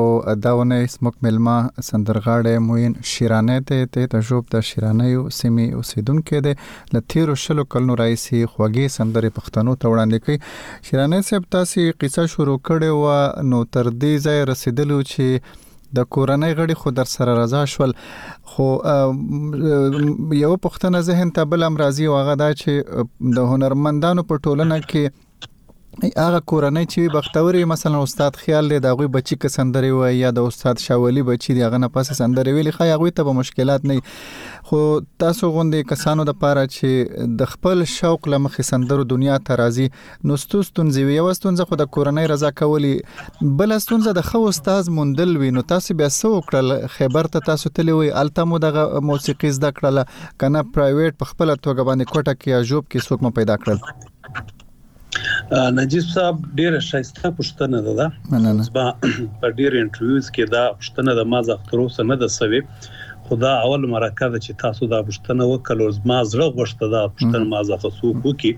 داونه 0.46 0.78
سمک 0.94 1.14
ملما 1.26 1.54
سندرغاړې 1.88 2.64
موین 2.66 2.96
شیرانه 3.10 3.54
ته 3.70 3.86
ته 3.96 4.08
تجربه 4.14 4.50
د 4.54 4.64
شیرانه 4.70 5.06
یو 5.12 5.22
سیمه 5.36 5.66
اوسیدونکو 5.80 6.40
ده 6.46 6.66
لثیرو 6.96 7.36
شلو 7.42 7.64
کلنو 7.74 7.96
رئیسي 8.00 8.42
خوږی 8.54 8.86
سندرې 8.96 9.34
پښتنو 9.38 9.76
ته 9.84 9.92
وړاندې 9.92 10.18
کړي 10.26 10.90
شیرانه 10.90 11.22
صاحب 11.28 11.46
تاسو 11.56 11.86
قصه 12.04 12.26
شروع 12.34 12.58
کړې 12.58 12.98
و 13.02 13.48
نو 13.52 13.62
تر 13.78 13.88
دې 13.90 14.26
ځای 14.26 14.44
رسیدلو 14.52 14.98
چې 15.12 15.46
د 16.00 16.04
کورنۍ 16.16 16.58
غړي 16.60 16.78
خو 16.82 16.94
در 17.00 17.10
سره 17.14 17.38
رضا 17.42 17.62
شول 17.76 17.94
خو 18.52 18.66
یو 18.66 20.52
پښتنه 20.66 21.00
ذهن 21.10 21.32
ته 21.40 21.48
بل 21.54 21.68
امراضي 21.70 22.10
واغه 22.16 22.36
دا 22.44 22.50
چې 22.56 23.40
د 23.40 23.48
هنرمندانو 23.54 24.26
په 24.32 24.44
ټولنه 24.48 24.78
کې 24.92 25.18
هغه 26.02 26.38
کورنۍ 26.50 26.86
چې 26.90 27.12
بختورې 27.14 27.68
مثلا 27.70 28.00
استاد 28.06 28.36
خیال 28.40 28.66
لري 28.72 28.80
دا 28.82 28.90
غوي 28.98 29.06
بچی 29.14 29.36
که 29.44 29.48
سندري 29.54 29.88
و 30.00 30.08
یا 30.16 30.28
د 30.36 30.44
استاد 30.50 30.82
شاولی 30.88 31.22
بچی 31.30 31.54
دی 31.58 31.62
هغه 31.68 31.78
نه 31.84 31.88
پس 31.96 32.10
سندري 32.18 32.52
ویلي 32.58 32.72
خا 32.76 32.86
هغه 32.90 33.08
ته 33.20 33.26
به 33.28 33.32
مشکلات 33.38 33.88
نه 33.90 33.96
خو 34.68 34.82
تاسو 35.24 35.48
غوندې 35.56 35.88
کسانو 35.92 36.26
د 36.28 36.36
پاره 36.44 36.62
چې 36.74 37.26
د 37.40 37.50
خپل 37.54 37.84
شوق 37.94 38.28
لمخې 38.34 38.68
سندرو 38.72 39.06
دنیا 39.14 39.38
ته 39.48 39.56
راځي 39.62 40.28
نو 40.32 40.36
ستوستون 40.44 40.92
زیوی 40.98 41.16
وستون 41.28 41.58
زه 41.62 41.70
خو 41.72 41.78
د 41.82 41.90
کورنۍ 41.98 42.30
رضا 42.34 42.50
کولی 42.62 42.94
بل 43.62 43.78
ستون 43.86 44.04
زه 44.08 44.16
د 44.20 44.26
خو 44.30 44.42
استاد 44.52 44.92
مندل 45.00 45.36
وینو 45.44 45.64
تاسو 45.74 45.96
بیا 46.02 46.08
سو 46.20 46.34
کړل 46.36 46.92
خبر 46.98 47.30
ته 47.38 47.46
تاسو 47.50 47.72
تللی 47.80 47.96
وي 48.02 48.12
التمو 48.24 48.62
د 48.68 48.78
موسیقي 49.12 49.50
زده 49.58 49.72
کړل 49.80 50.22
کنه 50.44 50.62
پرایویټ 50.76 51.24
په 51.24 51.32
خپل 51.32 51.54
توګه 51.54 51.90
باندې 51.90 52.14
کوټه 52.14 52.38
کې 52.38 52.48
یا 52.56 52.62
جوب 52.72 52.88
کې 52.90 53.08
څوک 53.08 53.28
م 53.28 53.36
پیدا 53.40 53.58
کړل 53.64 54.07
نجیب 55.78 56.02
صاحب 56.14 56.36
ډیره 56.60 56.78
شایسته 56.90 57.26
پښتنه 57.38 57.78
ده 57.86 57.92
دا 58.00 58.08
زما 58.66 58.84
په 59.40 59.46
ډیر 59.60 59.72
انټرویوز 59.82 60.26
کې 60.34 60.44
دا 60.54 60.64
پښتنه 60.80 61.10
د 61.18 61.28
ما 61.34 61.40
زغترو 61.50 61.86
سره 61.94 62.04
نه 62.10 62.16
د 62.22 62.26
سوي 62.38 62.60
خدا 63.30 63.52
اول 63.64 63.82
مرکه 63.94 64.26
ده 64.32 64.38
چې 64.44 64.52
تاسو 64.64 64.82
دا 64.92 65.00
پښتنه 65.08 65.42
وکړو 65.52 65.86
زما 66.00 66.18
زړه 66.30 66.46
غوښته 66.58 66.86
دا 66.96 67.02
پښتنه 67.16 67.44
ما 67.52 67.60
زغه 67.70 67.88
سوق 68.00 68.16
وکي 68.26 68.52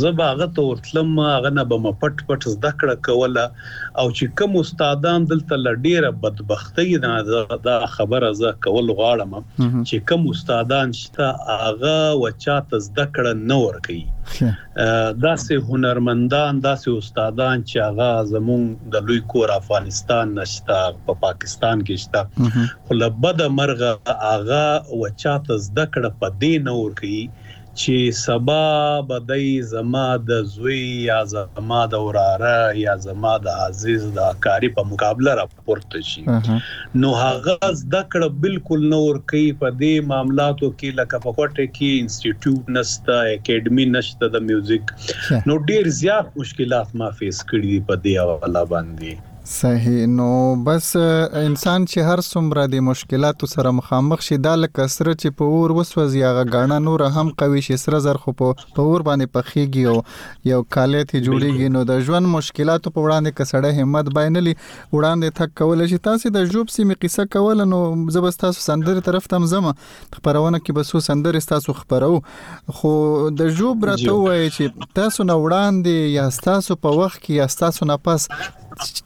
زب 0.00 0.24
هغه 0.28 0.48
ته 0.58 0.66
ورتلم 0.70 1.12
هغه 1.26 1.54
نه 1.58 1.66
به 1.72 1.94
پټ 2.04 2.26
پټ 2.30 2.56
زده 2.56 2.72
کړه 2.82 3.06
کوله 3.08 3.44
او 4.00 4.06
چې 4.16 4.34
کوم 4.40 4.58
استادان 4.64 5.28
دلته 5.34 5.60
لډیره 5.66 6.14
بدبختی 6.26 6.88
نه 7.06 7.14
دا 7.70 7.76
خبره 7.96 8.32
زه 8.42 8.54
کول 8.68 8.94
غواړم 8.94 9.38
چې 9.44 10.08
کوم 10.12 10.28
استادان 10.34 10.96
شته 11.02 11.30
هغه 11.64 11.96
وچا 12.24 12.58
ته 12.70 12.84
زده 12.90 13.08
کړه 13.14 13.48
نه 13.52 13.60
ورکي 13.66 14.00
داسې 15.26 15.54
هنرمندان 15.68 16.52
داسې 16.68 16.88
استادان 17.00 17.56
چې 17.68 17.76
هغه 17.88 18.08
زمون 18.34 18.62
د 18.92 18.94
لوی 19.06 19.20
کور 19.32 19.48
افغانستان 19.60 20.26
نشته 20.40 20.76
په 21.06 21.12
پاکستان 21.24 21.76
کې 21.86 21.94
شته 22.04 22.20
خو 22.84 22.92
لبد 23.02 23.38
مرغه 23.58 23.90
هغه 24.32 24.64
وچاته 25.00 25.54
زده 25.66 25.84
کړه 25.92 26.08
په 26.20 26.26
دین 26.42 26.62
اور 26.74 26.90
کوي 27.00 27.24
چې 27.82 28.10
سبا 28.16 28.66
بدای 29.08 29.48
زما 29.70 30.04
د 30.28 30.38
زوی 30.50 30.82
یا 31.06 31.18
زما 31.34 31.80
د 31.92 32.04
وراره 32.08 32.52
یا 32.82 32.94
زما 33.06 33.32
د 33.46 33.58
عزیز 33.66 34.02
د 34.18 34.38
کاری 34.46 34.70
په 34.76 34.82
مقابله 34.90 35.32
راپورته 35.40 36.02
شي 36.10 36.22
نو 37.00 37.10
هغه 37.22 37.54
د 37.94 37.96
کړه 38.12 38.28
بالکل 38.44 38.80
نور 38.94 39.20
کوي 39.30 39.50
په 39.64 39.68
دې 39.80 39.94
معاملاتو 40.12 40.70
کې 40.78 40.88
لکه 41.02 41.16
په 41.26 41.30
کوټه 41.40 41.66
کې 41.76 41.92
انسټیټیوټ 41.98 42.74
نشته 42.76 43.14
اکیډمي 43.34 43.86
نشته 43.98 44.32
د 44.36 44.44
میوزیک 44.48 44.94
نو 45.50 45.60
ډیر 45.72 45.94
زیات 46.00 46.26
مشکلات 46.40 46.96
ما 47.02 47.10
فیس 47.22 47.38
کړی 47.52 47.74
په 47.92 48.02
دې 48.04 48.14
حواله 48.22 48.62
باندې 48.74 49.14
صحیح 49.52 50.04
نو 50.10 50.28
بس 50.66 50.86
انسان 50.96 51.84
چې 51.86 52.04
هر 52.10 52.20
څومره 52.26 52.62
د 52.74 52.84
مشکلاتو 52.84 53.48
سره 53.52 53.72
مخامخ 53.80 54.22
شي 54.26 54.38
دا 54.46 54.52
لکه 54.60 54.86
سره 54.94 55.12
چې 55.16 55.34
په 55.40 55.56
اور 55.56 55.74
وسوځي 55.78 56.22
هغه 56.26 56.44
غاڼه 56.54 56.78
نور 56.84 57.02
هم 57.16 57.24
قوي 57.42 57.60
شي 57.66 57.76
سره 57.82 57.98
زر 58.04 58.20
خو 58.22 58.34
په 58.38 58.48
اور 58.84 59.04
باندې 59.08 59.34
پخېږي 59.34 59.84
او 59.90 60.46
یو 60.52 60.62
کاله 60.78 61.02
ته 61.10 61.20
جوړیږي 61.26 61.68
نو 61.76 61.82
د 61.92 62.00
ژوند 62.08 62.32
مشکلاتو 62.36 62.94
په 62.96 63.06
وړاندې 63.06 63.38
کسړه 63.42 63.82
همت 63.82 64.10
باینلی 64.20 64.54
وړاندې 64.56 65.38
تک 65.42 65.54
کول 65.62 65.86
شي 65.92 66.00
تاسو 66.08 66.34
د 66.38 66.48
جوب 66.56 66.72
سیمه 66.78 66.98
قصه 67.04 67.28
کول 67.36 67.62
نو 67.76 67.82
زبست 68.16 68.42
تاسو 68.46 68.64
سندره 68.70 69.06
طرف 69.12 69.30
تم 69.36 69.50
زمه 69.54 69.76
خبرونه 69.84 70.64
کې 70.64 70.80
به 70.80 70.90
سو 70.94 71.04
سندره 71.10 71.46
تاسو 71.54 71.78
خبرو 71.84 72.12
خو 72.80 72.96
د 73.44 73.54
جوب 73.60 73.88
راته 73.92 74.18
وای 74.24 74.42
چې 74.48 74.90
تاسو 75.02 75.30
نه 75.30 75.40
وړاندې 75.44 76.12
یا 76.16 76.28
تاسو 76.52 76.82
په 76.86 76.98
وخت 77.04 77.20
کې 77.24 77.42
یا 77.42 77.52
تاسو 77.64 77.92
نه 77.94 78.02
پس 78.08 78.30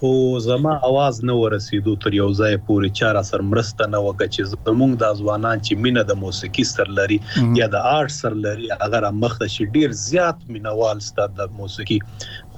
خو 0.00 0.10
زما 0.44 0.74
आवाज 0.88 1.18
نه 1.30 1.36
ورسېدو 1.40 1.94
تر 2.04 2.16
یو 2.18 2.26
ځای 2.40 2.60
پورې 2.68 2.98
چار 3.00 3.18
اثر 3.22 3.44
مرسته 3.54 3.88
نه 3.96 4.02
وکړ 4.04 4.30
چې 4.34 4.52
زمونږ 4.54 4.94
د 5.02 5.18
ځوانان 5.24 5.64
چې 5.68 5.82
مینه 5.88 6.04
د 6.12 6.20
موسیقي 6.22 6.66
سر 6.72 6.94
لري 7.00 7.18
یا 7.60 7.70
د 7.74 7.90
آرټ 7.94 8.16
سر 8.20 8.38
لري 8.46 8.70
اگر 8.88 9.08
مخ 9.24 9.36
شي 9.56 9.68
ډیر 9.78 9.98
زیات 10.04 10.46
مینوال 10.58 11.02
ستاسو 11.08 11.36
د 11.42 11.52
موسیقي 11.62 11.98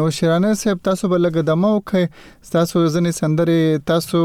نو 0.00 0.10
شیرانه 0.18 0.52
صاحب 0.64 0.84
تاسو 0.90 1.10
بل 1.14 1.24
لګدمو 1.28 1.72
کې 1.92 2.52
تاسو 2.56 2.84
ځنې 2.84 3.20
سندرې 3.20 3.86
تاسو 3.92 4.22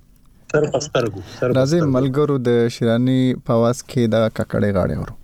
سر 0.53 0.65
په 0.73 0.79
سترګو 0.87 1.21
راځي 1.59 1.79
ملګرو 1.95 2.37
د 2.49 2.51
شیرانی 2.75 3.23
پواز 3.47 3.79
کې 3.93 4.03
د 4.17 4.19
ککړې 4.39 4.71
غاړې 4.79 4.99
ورو 5.03 5.15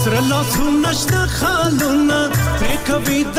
سره 0.00 0.18
لاسونه 0.30 0.90
شته 1.02 1.22
خالونه 1.36 2.20
پرې 2.58 2.76
کوي 2.88 3.20
د 3.36 3.38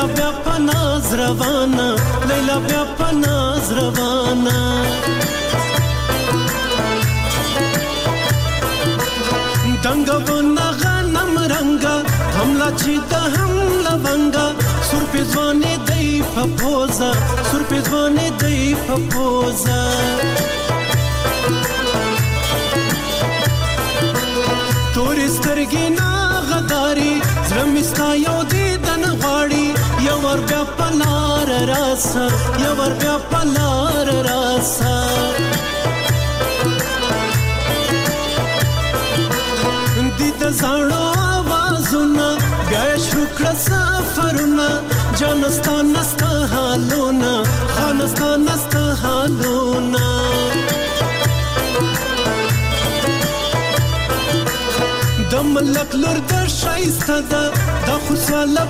بیا 0.00 0.08
بیا 0.16 0.30
په 0.44 0.54
ناز 0.68 1.12
روانه 1.20 1.86
لیلا 2.28 2.54
بیا 2.66 2.82
په 2.98 3.08
ناز 3.22 3.64
روانه 3.78 4.58
دنګ 9.84 10.08
ونه 10.28 10.66
غنم 10.82 11.34
رنگا 11.52 11.92
هملا 12.36 12.68
چې 12.80 12.94
ته 13.10 13.20
هم 13.34 13.52
لونګا 13.84 14.46
سر 14.90 15.02
په 15.10 15.20
ځوانې 15.32 15.74
دی 15.88 16.06
په 16.34 16.42
پوزا 16.62 17.10
سر 17.50 17.62
په 17.68 17.78
ځوانې 17.88 18.28
دی 18.40 18.58
په 18.84 18.94
پوزا 19.12 19.80
یور 30.30 30.40
بیا 30.48 30.62
پلار 30.78 31.46
راسا 31.68 32.26
یور 32.62 32.90
بیا 33.00 33.14
پلار 33.30 34.06
راسا 34.24 34.90
دې 40.18 40.30
د 40.40 40.44
زړو 40.60 41.02
आवाजونه 41.30 42.28
ګښ 42.70 43.04
وکړه 43.18 43.52
سفرونه 43.66 44.68
جانستان 45.22 45.84
نستا 45.96 46.30
حالونه 46.52 47.32
خانستان 47.76 48.38
نستا 48.50 48.84
حالونه 49.02 50.08
د 55.30 55.32
ملک 55.52 55.90
لور 56.06 56.18
د 56.30 56.32
شایسته 56.60 57.18
ده 57.34 57.42
د 57.86 57.88
خوشاله 58.06 58.64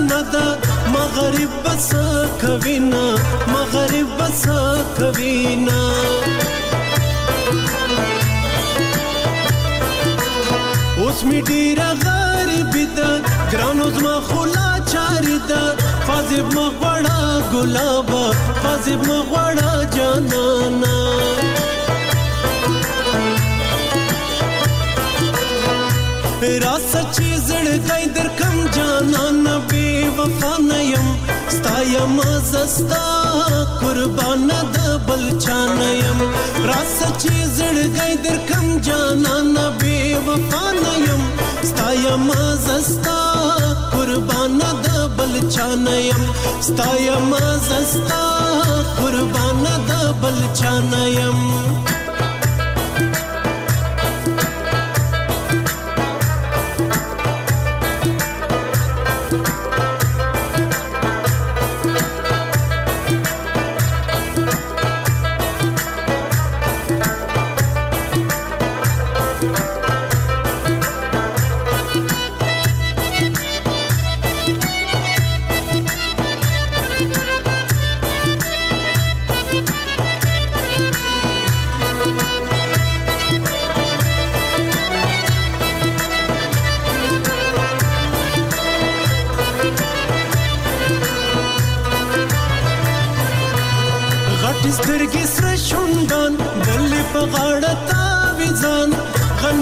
نه 0.00 0.22
ده 0.32 0.44
مغرب 0.92 1.50
بس 1.64 1.92
کوي 2.40 2.78
نه 2.78 3.14
مغرب 3.52 4.06
بس 4.20 4.42
کوي 4.98 5.56
نه 5.56 5.80
اوس 10.98 11.24
می 11.24 11.40
ډیر 11.46 11.78
غریب 12.02 12.72
ده 12.96 13.10
ګرانو 13.52 13.88
زما 13.96 14.16
خلا 14.28 14.68
چاري 14.92 15.38
ده 15.48 15.62
فاضب 16.06 16.46
مغوړه 16.56 17.24
ګلاب 17.52 18.10
فاضب 18.62 19.00
مغوړه 19.08 19.74
جانانا 19.96 21.00
را 26.62 26.76
سچي 26.92 27.35
زړه 27.48 27.76
دای 27.88 28.04
در 28.16 28.28
کم 28.38 28.56
جانان 28.76 29.46
بے 29.70 29.86
وفا 30.16 30.52
نیم 30.70 31.06
ستایم 31.56 32.16
زستا 32.52 33.04
قربان 33.80 34.50
د 34.74 34.76
بل 35.06 35.22
چان 35.44 35.78
یم 36.00 36.18
راس 36.70 36.96
چې 37.20 37.34
زړه 37.56 37.86
دای 37.98 38.14
در 38.24 38.38
کم 38.48 38.66
جانان 38.86 39.54
بے 39.80 39.96
وفا 40.28 40.64
نیم 40.84 41.22
ستایم 41.70 42.26
زستا 42.66 43.18
قربان 43.94 44.54
د 44.84 44.88
بل 45.18 45.32
چان 45.56 45.86
یم 46.08 46.20
ستایم 46.70 47.30
زستا 47.68 48.22
قربان 49.02 49.64
د 49.92 50.16
بل 50.24 50.38
چان 50.62 50.90
یم 51.18 51.40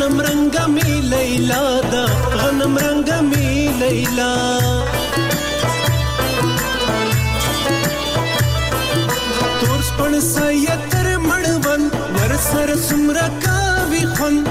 غنم 0.05 0.21
رنگ 0.21 0.57
می 0.69 1.01
لیلا 1.01 1.61
دا 1.93 2.07
غنم 2.38 2.77
رنگ 2.79 3.11
می 3.29 3.69
لیلا 3.81 4.29
تور 9.61 9.81
سپن 9.88 10.19
سایتر 10.21 11.07
مړون 11.19 11.85
ور 12.17 12.33
سر 12.51 12.75
سمرا 12.88 13.27
کا 13.45 13.55
وی 13.90 14.05
خون 14.19 14.43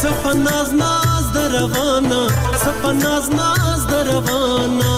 سپناز 0.00 0.72
ناز 0.74 1.24
دروانا 1.34 2.22
سپناز 2.64 3.30
ناز 3.38 3.80
دروانا 3.90 4.92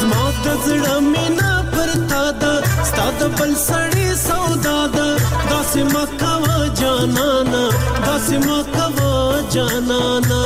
زما 0.00 0.24
د 0.44 0.48
زړه 0.66 1.00
مینا 1.12 1.52
پر 1.76 1.88
تا 2.10 2.24
دا 2.40 2.54
ستاد 2.84 3.18
بل 3.40 3.54
سړ 3.66 3.95
داسې 5.76 5.84
مکوا 5.94 6.58
جانانا 7.14 7.58
داسې 8.06 8.36
مکوا 8.48 9.16
جانانا 9.54 10.38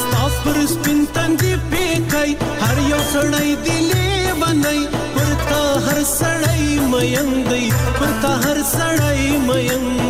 ستاف 0.00 0.32
پر 0.44 0.58
سپین 0.74 1.00
تنګي 1.14 1.54
پېکای 1.70 2.30
هر 2.64 2.76
یو 2.90 3.02
سړی 3.12 3.50
دلې 3.64 4.08
باندې 4.40 4.78
پرتا 5.16 5.64
هر 5.86 5.98
سړی 6.20 6.64
مېندې 6.90 7.64
پرتا 7.98 8.32
هر 8.44 8.58
سړی 8.76 9.22
مېندې 9.46 10.09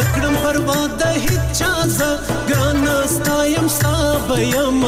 نکړم 0.00 0.34
برباد 0.44 0.90
د 1.00 1.04
هیچا 1.24 1.70
ز 1.98 2.04
ګران 2.48 2.82
استایم 3.02 3.66
ستابیم 3.76 4.82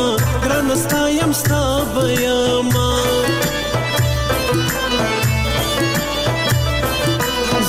ګران 0.45 0.67
استایم 0.77 1.31
ستابیم 1.41 2.71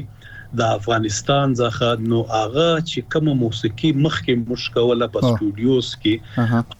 د 0.57 0.61
افغانستان 0.77 1.51
ځخه 1.61 1.89
نو 2.11 2.19
هغه 2.33 2.67
چې 2.89 3.03
کوم 3.15 3.27
موسیقي 3.41 3.89
مخکې 4.05 4.45
مشکوله 4.53 5.07
په 5.15 5.23
سټوډیوز 5.27 5.89
کې 6.03 6.15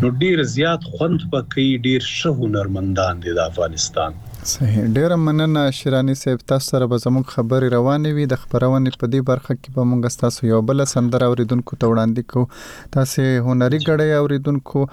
نو 0.03 0.13
ډیر 0.25 0.43
زیات 0.57 0.81
خوند 0.91 1.25
پکې 1.31 1.65
ډیر 1.89 2.01
شه 2.17 2.37
هنرمندان 2.43 3.23
دي 3.25 3.37
د 3.41 3.51
افغانستان 3.51 4.21
صحیح 4.51 4.81
ډیره 4.95 5.15
مننه 5.25 5.61
شیرانی 5.77 6.13
صاحب 6.21 6.41
تاسو 6.51 6.67
سره 6.71 6.87
به 6.93 6.97
زموږ 7.05 7.25
خبري 7.35 7.67
روانې 7.75 8.11
وي 8.15 8.23
د 8.31 8.39
خبرونه 8.41 8.93
په 9.03 9.09
دې 9.13 9.21
برخه 9.29 9.53
کې 9.61 9.73
به 9.75 9.85
مونږ 9.89 10.19
تاسو 10.23 10.47
یو 10.51 10.59
بل 10.69 10.83
سندره 10.93 11.29
اوریدونکو 11.33 11.77
ته 11.83 11.91
وړاندې 11.91 12.23
کوو 12.31 12.89
تاسو 12.97 13.27
هنري 13.47 13.79
غړې 13.83 14.23
اوریدونکو 14.23 14.83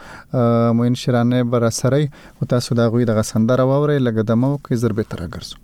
موین 0.82 1.00
شیرانه 1.02 1.42
بر 1.56 1.66
سره 1.80 2.04
او 2.38 2.48
تاسو 2.54 2.78
دا 2.82 2.86
غوي 2.94 3.10
د 3.12 3.18
سندره 3.32 3.66
ووري 3.72 3.98
لګدمو 4.06 4.52
کې 4.64 4.84
ضربه 4.84 5.10
تر 5.16 5.24
ګرځو 5.34 5.60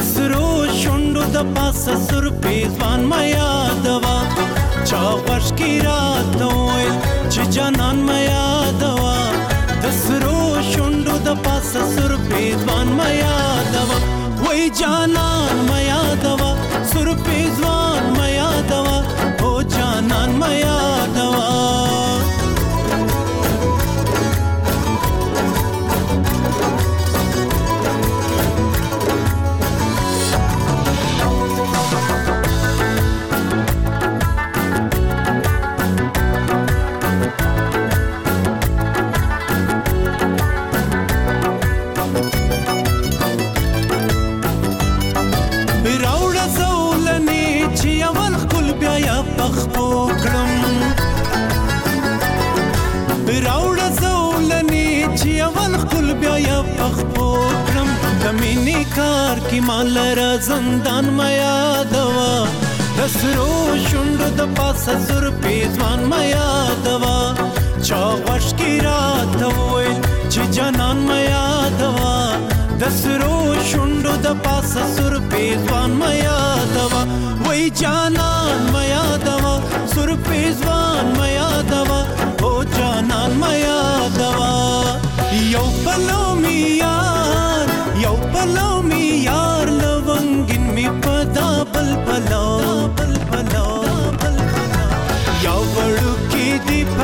ससुरो 0.00 0.42
शुंडु 0.80 1.22
दपा 1.32 1.62
ससुर 1.78 2.28
पेजवान 2.44 3.00
मया 3.10 3.48
दवा 3.86 4.12
चौपश 4.90 5.50
की 5.60 5.70
रातों 5.84 6.68
जानान 7.56 7.96
मया 8.08 8.44
दवा 8.82 9.16
दसरो 9.84 10.36
शुंडु 10.72 11.16
दपा 11.26 11.56
ससुर 11.70 12.14
पेजवान 12.32 12.92
मया 13.00 13.34
दवा 13.74 13.98
वही 14.46 14.68
जानान 14.82 15.64
मया 15.70 16.00
दवा 16.24 16.50
सुर 16.92 17.12
पेजवान 17.28 18.08
मया 18.18 18.48
दवा 18.72 18.96
हो 19.42 19.52
जानान 19.76 20.38
ಕಿಮಾಲರ 59.50 60.20
ಸಂತಾನ್ಮಯ 60.48 61.42
ದವ 61.92 62.18
ದಸರೋ 62.98 63.46
ಶುಂಡದ 63.86 64.42
ಪಾಸ 64.58 64.84
ಸುರಪಿ 65.06 65.54
ಜ್ವಾನ್ಮಯ 65.76 66.34
ದವ 66.84 67.04
ಚವಶ 67.88 68.46
ಕಿರಾಧವೋಯ್ 68.58 69.92
ಚಿ 70.34 70.44
ಜನಾನ್ಮಯ 70.56 71.32
ದವ 71.80 71.98
ದಸರೋ 72.82 73.34
ಶುಂಡದ 73.70 74.30
ಪಾಸ 74.46 74.72
ಸುರಪಿ 74.94 75.44
ಜ್ವಾನ್ಮಯ 75.64 76.26
ದವ 76.76 76.94
ವೈ 77.48 77.60
ಜಾನಾನ್ಮಯ 77.82 78.94
ದವ 79.26 79.46
ಸುರಪಿ 79.94 80.42
ಜ್ವಾನ್ಮಯ 80.60 81.40
ದವ 81.74 81.94
ಓ 82.50 82.52
ಜಾನಾನ್ಮಯ 82.78 83.66
ದವ 84.20 84.40
ಯೌ 85.54 85.66
ಪಲೋಮಿಯಾ 85.86 86.92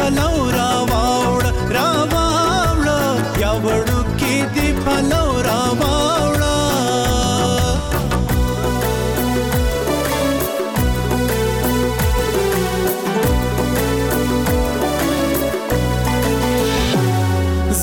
پلو 0.06 0.50
را 0.50 0.72
واوړه 0.90 1.52
را 1.76 1.90
واوړه 2.12 3.00
یا 3.42 3.52
وړو 3.64 4.00
کې 4.18 4.36
دی 4.54 4.66
پلو 4.84 5.26
را 5.48 5.62
واوړه 5.80 6.58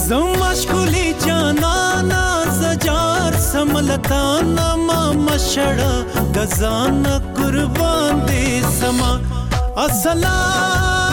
زمشکولی 0.08 1.08
جانانا 1.26 2.26
زجار 2.62 3.32
سملتانا 3.52 4.70
ما 4.88 5.04
مشړه 5.26 5.96
د 6.36 6.38
ځان 6.60 7.04
قربان 7.38 8.14
دي 8.28 8.46
سما 8.80 9.12
اصلان 9.86 11.13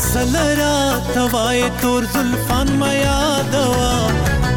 اصل 0.00 0.56
را 0.56 0.98
توای 1.14 1.70
تور 1.82 2.04
زلفان 2.04 2.76
ما 2.76 2.88
یادوا 2.92 3.96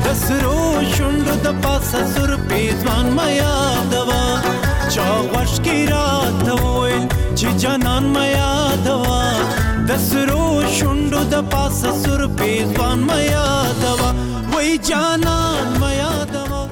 دسرو 0.06 0.82
شوندو 0.96 1.36
د 1.46 1.62
پاسه 1.62 2.06
سر 2.14 2.36
پیزوان 2.50 3.10
ما 3.18 3.28
یادوا 3.42 4.24
چا 4.94 5.08
وش 5.34 5.56
کی 5.66 5.80
رات 5.92 6.46
وای 6.64 6.96
چې 7.36 7.48
جانان 7.64 8.06
ما 8.16 8.26
یادوا 8.26 9.24
دسرو 9.90 10.46
شوندو 10.80 11.24
د 11.36 11.46
پاسه 11.56 11.92
سر 12.04 12.28
پیزوان 12.42 13.00
ما 13.08 13.20
یادوا 13.22 14.10
وای 14.54 14.78
جانان 14.90 15.68
ما 15.80 15.94
یادوا 15.96 16.64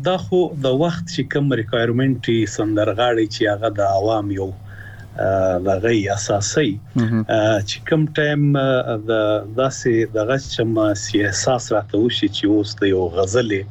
دا 0.07 0.17
خو 0.23 0.39
د 0.69 0.71
وخت 0.85 1.05
چې 1.11 1.23
کم 1.35 1.45
ریکوایرمنت 1.63 2.23
سندرغاړي 2.57 3.27
چې 3.35 3.43
هغه 3.53 3.69
د 3.81 3.83
عوام 4.01 4.29
یو 4.39 4.51
لغې 5.69 5.99
اساسي 6.17 6.71
چې 7.69 7.77
کوم 7.89 8.03
ټایم 8.17 8.43
د 9.11 9.13
داسې 9.61 9.93
دغه 10.19 10.37
چم 10.55 10.71
سیاسات 11.07 11.63
راته 11.77 11.95
وشي 11.99 12.29
چې 12.37 12.43
اوس 12.55 12.71
د 12.81 12.83
یو 12.95 13.03
غزلې 13.17 13.63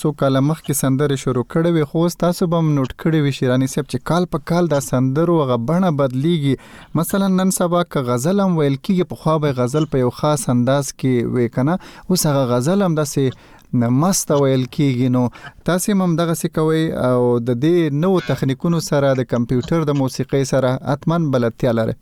سو 0.00 0.12
کال 0.24 0.40
مخکې 0.48 0.80
سندره 0.80 1.20
شروع 1.26 1.46
کړې 1.56 1.72
وي 1.78 1.86
خو 1.92 2.04
تاسو 2.24 2.50
بم 2.56 2.74
نوٹ 2.80 2.96
کړې 2.96 3.28
وي 3.28 3.36
شیرانی 3.38 3.70
صاحب 3.76 3.90
چې 3.92 4.08
کال 4.12 4.28
په 4.36 4.46
کال 4.52 4.72
دا 4.76 4.82
سندرو 4.90 5.38
غبنه 5.52 5.94
بدليږي 6.04 6.94
مثلا 7.02 7.32
نن 7.38 7.56
سبا 7.60 7.84
ک 7.96 8.06
غزل 8.12 8.46
هم 8.46 8.60
ویل 8.62 8.78
کیږي 8.78 9.14
په 9.14 9.24
خو 9.24 9.38
به 9.46 9.60
غزل 9.62 9.88
په 9.96 10.06
یو 10.06 10.12
خاص 10.20 10.48
انداز 10.56 10.92
کې 10.94 11.34
وې 11.34 11.58
کنه 11.58 11.80
اوس 11.80 12.30
هغه 12.32 12.50
غزل 12.54 12.88
هم 12.88 13.02
داسې 13.04 13.52
مست 13.74 14.30
ویل 14.30 14.64
کیږي 14.76 15.08
نو 15.16 15.22
تاسو 15.68 15.94
هم 16.00 16.10
دغه 16.20 16.34
څه 16.40 16.54
کوي 16.58 16.82
او 17.06 17.38
د 17.48 17.58
دې 17.66 18.00
نوو 18.06 18.18
تخنیکونو 18.30 18.80
سره 18.88 19.12
د 19.20 19.26
کمپیوټر 19.34 19.86
د 19.90 19.98
موسیقي 20.00 20.42
سره 20.52 20.72
اتمن 20.96 21.26
بلدتیا 21.36 21.72
لري 21.78 21.96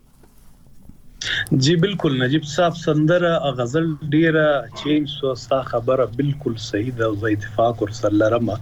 جی 1.64 1.74
بالکل 1.84 2.16
نجيب 2.24 2.46
صاحب 2.54 2.76
سندره 2.84 3.32
غزل 3.62 3.90
ډیره 4.16 4.46
چینج 4.82 5.12
سو 5.18 5.34
ستا 5.44 5.60
خبره 5.72 6.08
بالکل 6.20 6.58
صحیح 6.68 6.94
ده 7.02 7.10
او 7.10 7.20
زه 7.24 7.34
اتفاق 7.38 7.82
ور 7.84 7.94
سره 8.00 8.20
لرم 8.24 8.52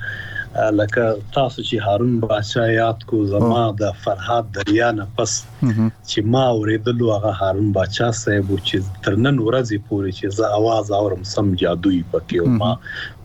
لکه 0.58 1.02
تاسو 1.34 1.62
چې 1.62 1.76
هارون 1.86 2.16
بادشاہ 2.20 2.70
یاد 2.74 3.02
کو 3.10 3.18
زما 3.32 3.60
د 3.82 3.92
فرهاد 4.06 4.48
دریا 4.54 4.88
نه 4.98 5.06
پس 5.18 5.34
چې 5.58 6.24
ما 6.34 6.42
اوریدلو 6.54 7.10
هغه 7.14 7.32
هارون 7.42 7.68
بادشاہ 7.76 8.10
صاحب 8.20 8.50
چې 8.56 8.98
ترنن 9.04 9.38
ورځې 9.46 9.86
پورې 9.88 10.10
چې 10.18 10.40
زه 10.40 10.50
आवाज 10.58 10.90
اورم 11.00 11.22
سم 11.34 11.52
جادوي 11.62 12.02
پکې 12.14 12.58
ما 12.64 12.72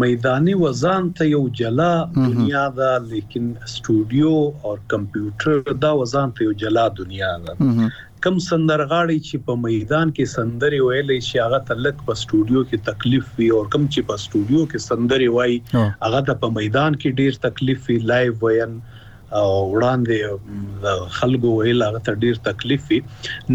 میداني 0.01 0.53
وزن 0.53 1.05
ته 1.20 1.26
یو 1.26 1.47
جلا 1.60 1.91
دنیا 2.16 2.64
ده 2.80 2.91
لیکن 3.14 3.45
سټوډیو 3.74 4.36
او 4.66 4.72
کمپیوټر 4.93 5.55
دا 5.86 5.91
وزن 6.01 6.34
ته 6.39 6.45
یو 6.47 6.51
جلا 6.64 6.86
دنیا 6.99 7.32
ده 7.45 7.89
کم 8.26 8.38
سندرغاړي 8.49 9.20
چې 9.28 9.45
په 9.47 9.55
میدان 9.64 10.12
کې 10.18 10.34
سندري 10.36 10.80
ویلې 10.86 11.18
شي 11.30 11.38
هغه 11.45 11.60
تلک 11.72 12.03
په 12.10 12.14
سټوډیو 12.22 12.62
کې 12.70 12.86
تکلیف 12.91 13.34
وي 13.39 13.47
او 13.58 13.64
کم 13.78 13.88
چې 13.93 14.01
په 14.12 14.16
سټوډیو 14.26 14.62
کې 14.72 14.80
سندري 14.88 15.30
وای 15.39 15.58
هغه 16.03 16.20
د 16.30 16.39
په 16.45 16.53
میدان 16.60 16.99
کې 17.01 17.18
ډیر 17.24 17.41
تکلیف 17.47 17.86
وي 17.91 17.97
لایو 18.14 18.34
وین 18.45 18.80
او 19.28 19.47
وړاندې 19.53 20.84
د 20.84 21.07
خلکو 21.17 21.49
ویل 21.55 21.84
هغه 21.86 21.99
ته 22.07 22.19
ډیر 22.25 22.38
تکلیف 22.47 22.86
وي 22.93 22.97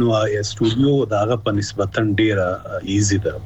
نو 0.04 0.14
استودیو 0.42 0.98
داغه 1.16 1.40
په 1.48 1.58
نسبتا 1.62 2.04
ډیر 2.24 2.42
ایزي 2.80 3.22
ده 3.30 3.40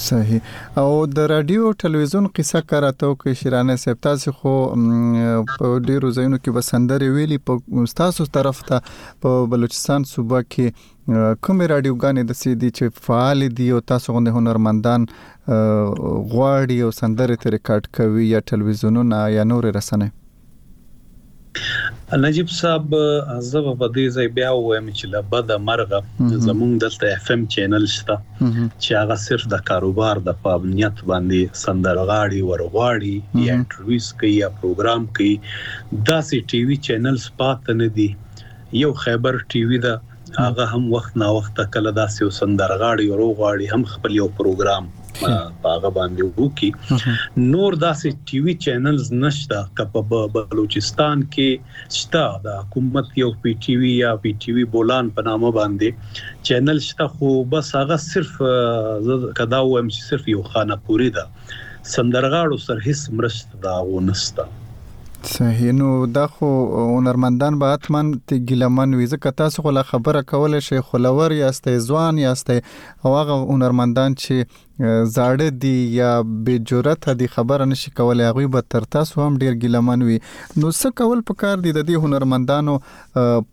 صحیح 0.00 0.80
او 0.80 0.88
د 1.18 1.28
رادیو 1.32 1.68
ټلویزیون 1.84 2.26
قصه 2.38 2.60
کراته 2.72 3.14
کې 3.22 3.42
شیرانه 3.42 3.76
صاحب 3.86 4.00
تاسو 4.08 4.34
خو 4.40 4.52
په 4.74 5.70
ډیرو 5.78 6.10
ځایونو 6.16 6.40
کې 6.40 6.58
وسندرې 6.58 7.08
ویلي 7.16 7.40
په 7.50 7.86
تاسو 8.02 8.28
طرف 8.38 8.62
ته 8.72 8.82
په 9.24 9.48
بلوچستان 9.54 10.06
صوبه 10.12 10.42
کې 10.56 10.92
کومې 11.14 11.66
رادیوګانې 11.70 12.22
د 12.28 12.36
سي 12.38 12.52
دي 12.62 12.68
چې 12.76 13.02
فعال 13.08 13.42
دي 13.58 13.66
او 13.74 13.80
تاسو 13.90 14.12
غوښنه 14.14 14.38
هنرمندان 14.38 15.02
غواړي 15.10 16.78
او 16.86 16.90
سندره 17.00 17.36
ته 17.44 17.52
ریکارډ 17.54 17.92
کوي 17.98 18.24
یا 18.30 18.40
ټلویزیونونه 18.50 19.20
یا 19.34 19.44
نور 19.50 19.68
رسنۍ 19.76 20.08
نجيب 22.22 22.50
صاحب 22.54 22.90
زبه 22.94 23.74
په 23.82 23.90
دې 23.90 24.16
ځای 24.16 24.32
بیا 24.38 24.48
وایم 24.56 24.88
چې 24.98 25.12
له 25.12 25.22
بد 25.36 25.52
مرغه 25.68 26.00
زمونږ 26.24 26.82
دلته 26.86 27.12
اف 27.18 27.30
ام 27.36 27.46
چینل 27.56 27.86
شته 27.94 28.18
چې 28.40 28.98
هغه 29.02 29.18
صرف 29.26 29.46
د 29.54 29.64
کاروبار 29.70 30.22
د 30.30 30.38
پابنیت 30.48 31.02
باندې 31.12 31.58
سندرغاړي 31.62 32.42
ورغاړي 32.50 33.46
یا 33.46 33.56
انټرویوز 33.60 34.10
کوي 34.24 34.34
یا 34.42 34.50
پروګرام 34.58 35.06
کوي 35.20 36.04
دا 36.10 36.20
سي 36.32 36.44
ټي 36.54 36.62
وي 36.72 36.80
چینلز 36.90 37.30
پات 37.44 37.72
نه 37.80 37.90
دي 38.00 38.10
یو 38.84 38.92
خیبر 39.06 39.40
ټي 39.54 39.64
وي 39.72 39.80
دا 39.88 39.96
هغه 40.44 40.64
هم 40.72 40.84
وخت 40.94 41.12
نا 41.22 41.28
وخت 41.36 41.56
کله 41.74 41.90
داسې 42.00 42.20
وسندرغاړي 42.28 43.06
ورو 43.08 43.28
غاړي 43.40 43.66
هم 43.74 43.82
خپل 43.92 44.12
یو 44.20 44.26
پروګرام 44.40 44.84
پاغه 45.66 45.90
باندې 45.98 46.32
وکي 46.42 46.70
نور 47.52 47.72
داسې 47.86 48.08
ټي 48.30 48.38
وي 48.46 48.54
چینلز 48.64 49.04
نشته 49.24 49.58
کپه 49.80 50.20
بلوچستان 50.34 51.22
کې 51.36 51.94
شته 52.00 52.24
د 52.48 52.58
حکومت 52.60 53.06
یو 53.22 53.30
پی 53.46 53.52
ټي 53.64 53.74
وي 53.84 53.92
یا 54.04 54.12
پی 54.26 54.32
ټي 54.42 54.50
وي 54.58 54.66
بولان 54.74 55.12
په 55.20 55.28
نامه 55.30 55.52
باندې 55.60 56.36
چینل 56.50 56.82
شته 56.90 57.08
خو 57.14 57.32
بس 57.56 57.72
هغه 57.80 58.02
صرف 58.10 58.36
کدا 59.40 59.62
و 59.70 59.78
هم 59.80 59.94
صرف 60.02 60.28
یو 60.36 60.44
خانه 60.52 60.80
پوری 60.90 61.10
ده 61.18 61.26
سندرغاړو 61.96 62.62
سر 62.68 62.84
هیڅ 62.88 63.00
مرسته 63.22 63.64
دا 63.68 63.76
ونسته 63.92 64.64
صحیح 65.30 65.72
نو 65.76 66.06
دا 66.06 66.26
خو 66.26 66.46
هنرمندان 66.96 67.58
به 67.58 67.72
اتمن 67.76 68.10
ته 68.26 68.42
ګیلمن 68.50 68.94
وي 68.98 69.06
ځکه 69.12 69.30
تاسو 69.40 69.62
خو 69.66 69.72
خبره 69.90 70.22
کول 70.32 70.58
شي 70.66 70.80
خلور 70.90 71.32
یا 71.38 71.48
استې 71.52 71.74
ځوان 71.88 72.20
یا 72.24 72.34
استې 72.36 73.04
او 73.04 73.16
هغه 73.16 73.38
هنرمندان 73.52 74.16
چې 74.24 74.65
زاړه 74.84 75.48
دي 75.64 75.70
یا 75.98 76.08
به 76.46 76.56
جرأت 76.70 77.06
دي 77.20 77.26
خبر 77.34 77.64
نشي 77.68 77.90
کولای 78.00 78.26
هغه 78.32 78.48
به 78.56 78.62
تر 78.74 78.84
تاسو 78.96 79.20
هم 79.22 79.38
ډیر 79.44 79.54
ګلمن 79.62 80.02
وي 80.08 80.16
نو 80.24 80.72
څه 80.80 80.98
کول 81.00 81.22
پکار 81.30 81.62
دي 81.66 81.72
د 81.76 81.86
دې 81.90 82.02
هنرمندانو 82.06 82.74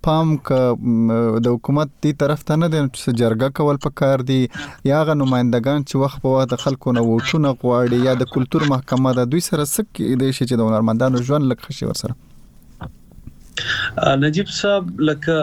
پام 0.07 0.33
ک 0.49 1.21
د 1.45 1.53
حکومت 1.53 1.93
دی 2.07 2.11
طرف 2.25 2.43
ته 2.51 2.59
نه 2.63 2.69
دي 2.75 2.83
چې 2.87 3.15
جرګه 3.23 3.49
کول 3.61 3.81
پکار 3.87 4.25
دي 4.33 4.39
یا 4.91 4.99
غ 5.11 5.17
نمائندگان 5.23 5.87
چې 5.87 6.03
وخت 6.03 6.21
په 6.25 6.35
وخت 6.35 6.59
خلکو 6.65 6.97
نه 6.99 7.05
وټونه 7.07 7.55
غواړي 7.63 8.03
یا 8.11 8.19
د 8.25 8.31
کلچر 8.35 8.67
محکمه 8.75 9.15
د 9.21 9.31
دوی 9.33 9.47
سره 9.51 9.69
سک 9.77 9.93
دی 10.05 10.29
شي 10.29 10.45
چې 10.45 10.53
د 10.63 10.69
هنرمندانو 10.71 11.25
ژوند 11.31 11.51
لکه 11.53 11.79
شي 11.81 11.89
ورسره 11.91 12.21
نجيب 14.07 14.47
صاحب 14.49 14.99
لکه 15.07 15.37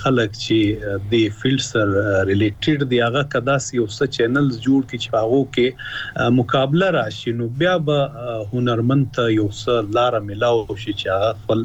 خلک 0.00 0.30
چې 0.44 0.58
د 1.10 1.12
فیلډ 1.40 1.60
سره 1.72 2.04
ریلیټډ 2.30 2.78
دی 2.92 2.98
هغه 3.06 3.22
کدا 3.34 3.56
سی 3.66 3.74
او 3.82 3.86
څه 3.96 4.04
چینلز 4.16 4.52
جوړ 4.66 4.80
کی 4.90 4.96
چې 5.02 5.08
هغه 5.20 5.40
کې 5.56 5.68
مقابله 6.38 6.86
راشي 6.98 7.32
نو 7.40 7.46
بیا 7.62 7.74
به 7.86 7.98
هنرمند 8.54 9.08
یو 9.38 9.48
څه 9.60 9.74
لار 9.98 10.12
ملاو 10.30 10.58
شي 10.84 10.92
چې 11.00 11.06
هغه 11.16 11.30
خپل 11.40 11.58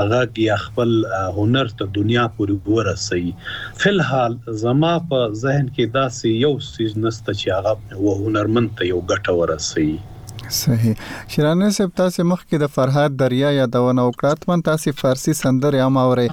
هغه 0.00 0.20
یا 0.48 0.56
خپل 0.66 0.90
هنر 1.40 1.66
ته 1.82 1.90
دنیا 1.98 2.24
پورې 2.36 2.54
ورسوي 2.76 3.32
فلحال 3.84 4.32
زما 4.64 4.92
په 5.12 5.18
ذهن 5.44 5.66
کې 5.74 5.84
دا 5.98 6.04
سی 6.22 6.30
یو 6.46 6.54
سیز 6.72 6.92
نسته 7.04 7.30
چې 7.40 7.48
هغه 7.58 8.18
هنرمند 8.24 8.68
ته 8.80 8.92
یو 8.94 9.00
ګټه 9.10 9.32
ورسوي 9.42 9.94
صحیح 10.52 10.94
شرانه 11.32 11.68
صاحب 11.76 11.90
تاسو 12.00 12.24
مخکې 12.30 12.58
د 12.62 12.70
فرهاد 12.76 13.16
دریا 13.20 13.50
یادونه 13.54 14.02
وکړه 14.08 14.34
تمن 14.44 14.62
تاسو 14.68 14.90
فارسی 15.00 15.32
سندره 15.38 15.86
هم 15.86 15.98
اوري 16.06 16.26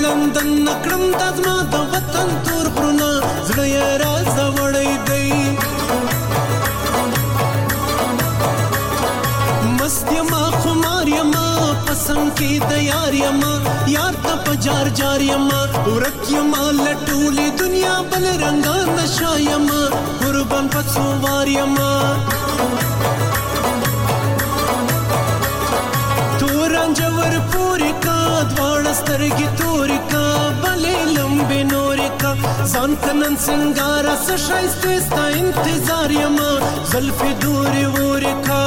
لندن 0.00 0.50
نکړم 0.68 1.02
د 1.20 1.22
زما 1.38 1.54
د 1.72 1.80
وطن 1.92 2.28
تور 2.46 2.66
غرونه 2.76 3.08
زړه 3.48 3.64
یې 3.74 3.86
راځوړی 4.02 4.90
دی 5.08 5.28
مست 9.80 10.06
یما 10.18 10.44
خمار 10.62 11.06
یما 11.20 11.46
پسند 11.88 12.28
کې 12.38 12.52
د 12.70 12.72
یار 12.92 13.12
یما 13.26 13.52
یار 13.96 14.14
ته 14.28 14.32
په 14.46 14.52
جار 14.68 14.86
جار 15.02 15.20
یما 15.32 15.60
ورک 15.90 16.18
یما 16.36 16.64
لټولې 16.80 17.46
دنیا 17.60 17.96
بل 18.10 18.24
رنگا 18.46 18.78
نشا 18.96 19.32
یما 19.52 19.82
قربان 20.24 20.64
په 20.76 20.82
څو 20.96 21.04
وار 21.28 21.46
یما 21.60 21.92
سترګې 29.00 29.46
تورې 29.60 29.98
کا 30.12 30.24
بلې 30.62 30.98
لمبې 31.16 31.62
نورې 31.72 32.08
کا 32.20 32.32
ځان 32.72 32.90
کنن 33.04 33.34
سنگار 33.46 34.04
اس 34.14 34.26
شایسته 34.46 34.92
ستا 35.04 35.22
انتظار 35.40 36.10
یما 36.22 36.50
زلفې 36.90 37.32
دورې 37.42 37.84
وورې 37.94 38.34
کا 38.46 38.66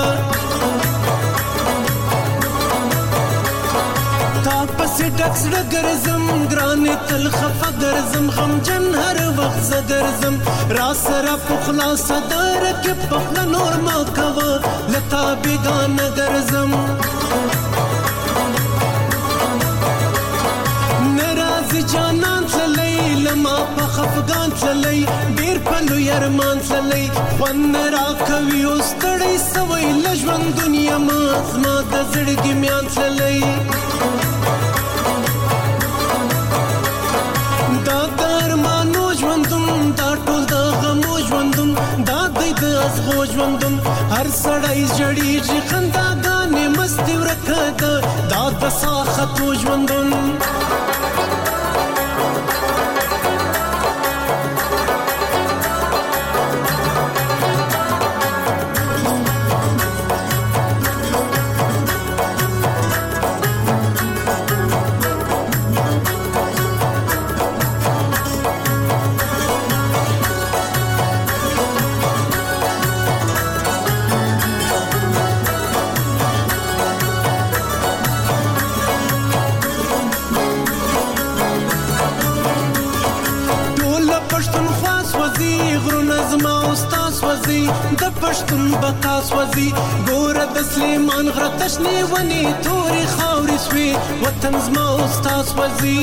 تا 4.45 4.57
پسې 4.77 5.05
ډکس 5.17 5.43
ګرځم 5.73 6.23
ګرانې 6.51 6.95
تل 7.07 7.25
خفه 7.37 7.69
ګرځم 7.81 8.25
غم 8.39 8.51
جن 8.69 8.85
هر 9.01 9.17
وخت 9.41 9.61
زه 9.69 9.79
ګرځم 9.91 10.35
را 10.79 10.89
سره 11.05 11.33
په 11.51 11.61
خلاصه 11.67 12.17
دار 12.33 12.63
کې 12.81 12.93
په 13.13 13.19
نور 13.53 13.75
ما 13.87 13.99
کوه 14.17 14.51
لتا 14.91 15.23
بيګانه 15.41 16.05
ګرځم 16.21 16.71
ما 23.45 23.57
په 23.77 23.85
خفغان 23.95 24.49
چلی 24.61 24.99
ډیر 25.39 25.57
په 25.67 25.77
لوی 25.87 26.05
ارمان 26.17 26.57
چلی 26.69 27.05
خوند 27.33 27.75
را 27.95 28.03
کوي 28.27 28.61
اوستړی 28.69 29.35
سوي 29.53 29.85
لژوند 30.05 30.45
دنیا 30.61 30.97
ما 31.07 31.19
زما 31.51 31.75
د 31.91 31.93
زړګي 32.13 32.53
میان 32.61 32.85
چلی 32.95 33.37
دا 37.89 37.99
درمانو 38.21 39.03
ژوندون 39.19 39.81
دا 39.99 40.09
ټول 40.25 40.43
د 40.53 40.55
غمو 40.85 41.15
ژوندون 41.29 41.69
دا 42.11 42.21
د 42.39 42.41
ازغو 42.85 43.19
ژوندون 43.33 43.75
هر 44.13 44.27
سړی 44.43 44.79
جړی 44.97 45.31
چې 45.47 45.57
خندا 45.69 46.07
غانې 46.23 46.65
مستي 46.79 47.15
ورکه 47.23 47.61
دا 48.33 48.41
د 48.65 48.67
ساختو 48.81 49.47
ژوندون 49.65 50.09
سوځي 87.35 87.61
د 88.01 88.03
پښتون 88.21 88.65
بقا 88.81 89.15
سوځي 89.29 89.69
ګور 90.09 90.35
د 90.55 90.57
سلیمان 90.73 91.25
غره 91.37 91.49
تشنی 91.59 91.99
ونی 92.11 92.43
توري 92.65 93.03
خاورې 93.15 93.57
سوي 93.65 93.89
وطن 94.23 94.53
زما 94.65 94.83
او 94.91 94.97
استاد 95.09 95.41
سوځي 95.51 95.99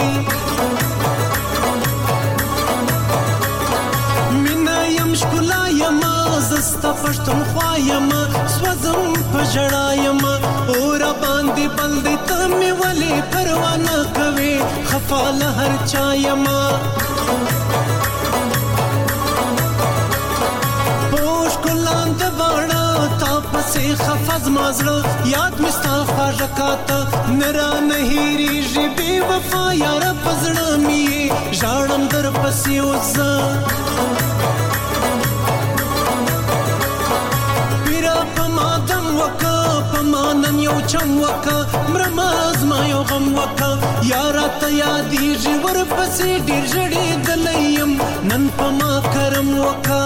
مینا 4.45 4.78
يم 4.99 5.11
شکلا 5.20 5.62
يم 5.83 6.01
زستا 6.49 6.91
پښتون 7.05 7.39
خوا 7.53 7.70
يم 7.93 8.09
سوځم 8.57 9.03
په 9.33 9.41
جړا 9.55 9.87
يم 10.07 10.20
اور 10.74 11.01
باندې 11.22 11.66
بل 11.76 11.93
دې 12.05 12.16
تم 12.33 12.53
ولې 12.80 13.12
پروا 13.37 13.72
نه 13.87 13.97
کوي 14.18 14.55
خفاله 14.93 15.49
هر 15.61 15.72
چا 15.95 16.07
يم 16.26 16.45
تا 22.95 23.34
پسې 23.53 23.86
خفز 24.03 24.49
مازلو 24.55 24.95
یاد 25.26 25.55
مستا 25.62 25.93
خواجه 26.12 26.49
کاته 26.59 26.97
نرا 27.38 27.68
نه 27.88 27.99
هېریږي 28.11 28.86
بې 28.97 29.12
وفا 29.30 29.61
یاره 29.84 30.11
په 30.24 30.32
زړه 30.43 30.66
مې 30.84 31.07
ژاړم 31.61 32.03
در 32.14 32.26
پسې 32.40 32.74
وزه 32.88 33.32
پیره 37.86 38.18
په 38.36 38.45
ما 38.59 38.70
دم 38.90 39.05
وکه 39.22 39.55
په 39.95 40.01
ما 40.12 40.26
نن 40.43 40.57
یو 40.68 40.76
چم 40.97 41.09
وکه 41.24 41.57
مرمه 41.95 42.28
زما 42.61 42.80
یو 42.93 43.01
غم 43.14 43.26
وکه 43.38 43.70
یاره 44.12 44.45
ته 44.59 44.68
یادېږي 44.84 45.55
ورپسې 45.64 46.30
ډېر 46.47 46.62
ژړېدلی 46.74 47.59
یم 47.78 47.93
نن 48.32 48.45
په 48.61 48.66
ما 48.82 48.93
کرم 49.16 49.49
وکه 49.59 50.05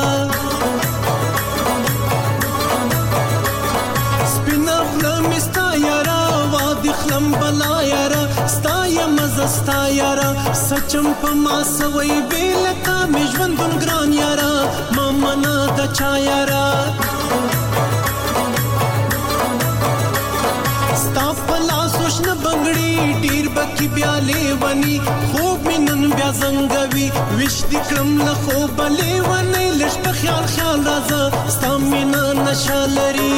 ستا 8.49 8.86
یم 8.86 9.16
زستا 9.36 9.88
یارا 9.90 10.55
سچم 10.55 11.07
په 11.20 11.30
ما 11.44 11.62
سوي 11.78 12.20
بیل 12.30 12.64
تا 12.84 12.97
می 13.14 13.24
ژوندون 13.32 13.72
ګران 13.84 14.11
یارا 14.22 14.53
ما 14.97 15.07
منا 15.22 15.57
د 15.78 15.80
چا 15.97 16.11
یارا 16.28 16.64
ستا 21.03 21.26
په 21.47 21.57
لاس 21.68 21.92
وشنه 22.03 22.34
بنګړي 22.44 22.94
ډیر 23.24 23.44
بکی 23.59 23.86
بیا 23.97 24.12
لیونی 24.28 24.97
خوب 25.30 25.59
مینن 25.68 26.03
بیا 26.16 26.30
زنګوي 26.40 27.09
وش 27.38 27.57
دي 27.70 27.78
کړم 27.90 28.11
له 28.26 28.34
خوب 28.44 28.76
لیونی 29.01 29.68
لښ 29.80 29.94
په 30.07 30.11
خیال 30.22 30.44
خیال 30.57 30.78
راځه 30.88 31.20
ستا 31.59 31.70
مینا 31.90 32.24
نشه 32.47 32.80
لري 32.99 33.36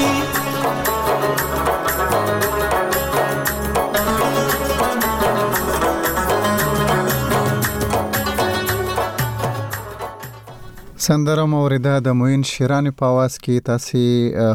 سندره 11.08 11.44
موریده 11.54 11.92
د 12.06 12.12
موین 12.20 12.42
شیرانی 12.48 12.90
په 12.96 13.04
आवाज 13.10 13.36
کې 13.44 13.62
تاسو 13.68 14.00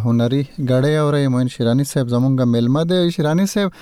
هنري 0.07 0.41
غړې 0.41 0.97
اورې 1.03 1.31
موین 1.35 1.47
شیرانی 1.53 1.85
صاحب 1.91 2.11
زمونږه 2.11 2.51
میلمه 2.51 2.83
دی 2.91 2.99
شیرانی 3.15 3.45
صاحب 3.53 3.79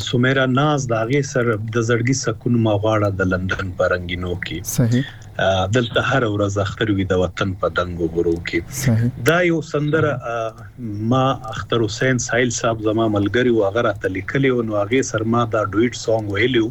سومیرا 0.00 0.46
ناز 0.54 0.86
داغه 0.90 1.22
سر 1.26 1.46
د 1.50 1.78
زړګي 1.88 2.14
سکون 2.22 2.56
مغواړه 2.66 3.08
د 3.20 3.28
لندن 3.32 3.70
پرنګینو 3.78 4.32
کې 4.46 4.58
صحیح 4.76 5.02
دلته 5.76 6.00
هر 6.08 6.26
ورځ 6.32 6.58
اختر 6.64 6.90
وي 6.98 7.06
د 7.12 7.20
وطن 7.22 7.54
په 7.62 7.70
دنګو 7.78 8.08
غرو 8.18 8.34
کې 8.50 8.92
دا 9.30 9.38
یو 9.48 9.62
سندره 9.70 10.36
ما 11.14 11.22
اختر 11.54 11.86
حسین 11.86 12.20
سایل 12.26 12.52
صاحب 12.58 12.84
زما 12.90 13.06
ملګری 13.16 13.54
و 13.56 13.64
هغه 13.70 13.94
ته 14.04 14.12
لیکلی 14.20 14.52
او 14.58 14.62
نو 14.72 14.78
هغه 14.82 15.08
سر 15.14 15.26
ما 15.36 15.46
دا 15.58 15.64
ډویټ 15.72 15.94
سونګ 16.02 16.24
ویلو 16.36 16.66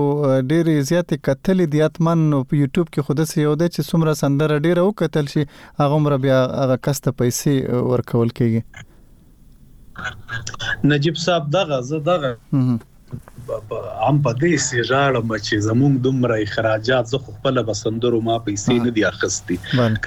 ډیر 0.53 0.69
زیات 0.91 1.11
قتل 1.29 1.65
دي 1.75 1.83
اتمن 1.89 2.23
په 2.35 2.61
یوټیوب 2.61 2.93
کې 2.93 3.07
خوده 3.09 3.27
سې 3.31 3.43
یو 3.47 3.55
ده 3.63 3.71
چې 3.75 3.89
څومره 3.89 4.15
سندر 4.21 4.55
ډیر 4.69 4.83
او 4.85 4.87
قتل 5.03 5.29
شي 5.35 5.45
هغه 5.83 5.99
مر 6.05 6.17
بیا 6.27 6.39
هغه 6.61 6.79
کسته 6.89 7.15
پیسې 7.23 7.83
ورکول 7.91 8.33
کیږي 8.39 10.89
نجيب 10.93 11.21
صاحب 11.27 11.51
دغه 11.59 11.83
زه 11.91 12.03
دغه 12.11 12.33
هم 13.49 14.17
په 14.25 14.31
دې 14.43 14.57
سیژاړه 14.67 15.19
مچ 15.31 15.47
زمونږ 15.65 15.97
دومره 16.05 16.35
اخراجات 16.45 17.11
زه 17.13 17.17
خپل 17.25 17.59
بسندرو 17.67 18.21
ما 18.29 18.37
پیسې 18.47 18.77
نه 18.85 18.93
دی 18.95 19.03
اخستي 19.09 19.57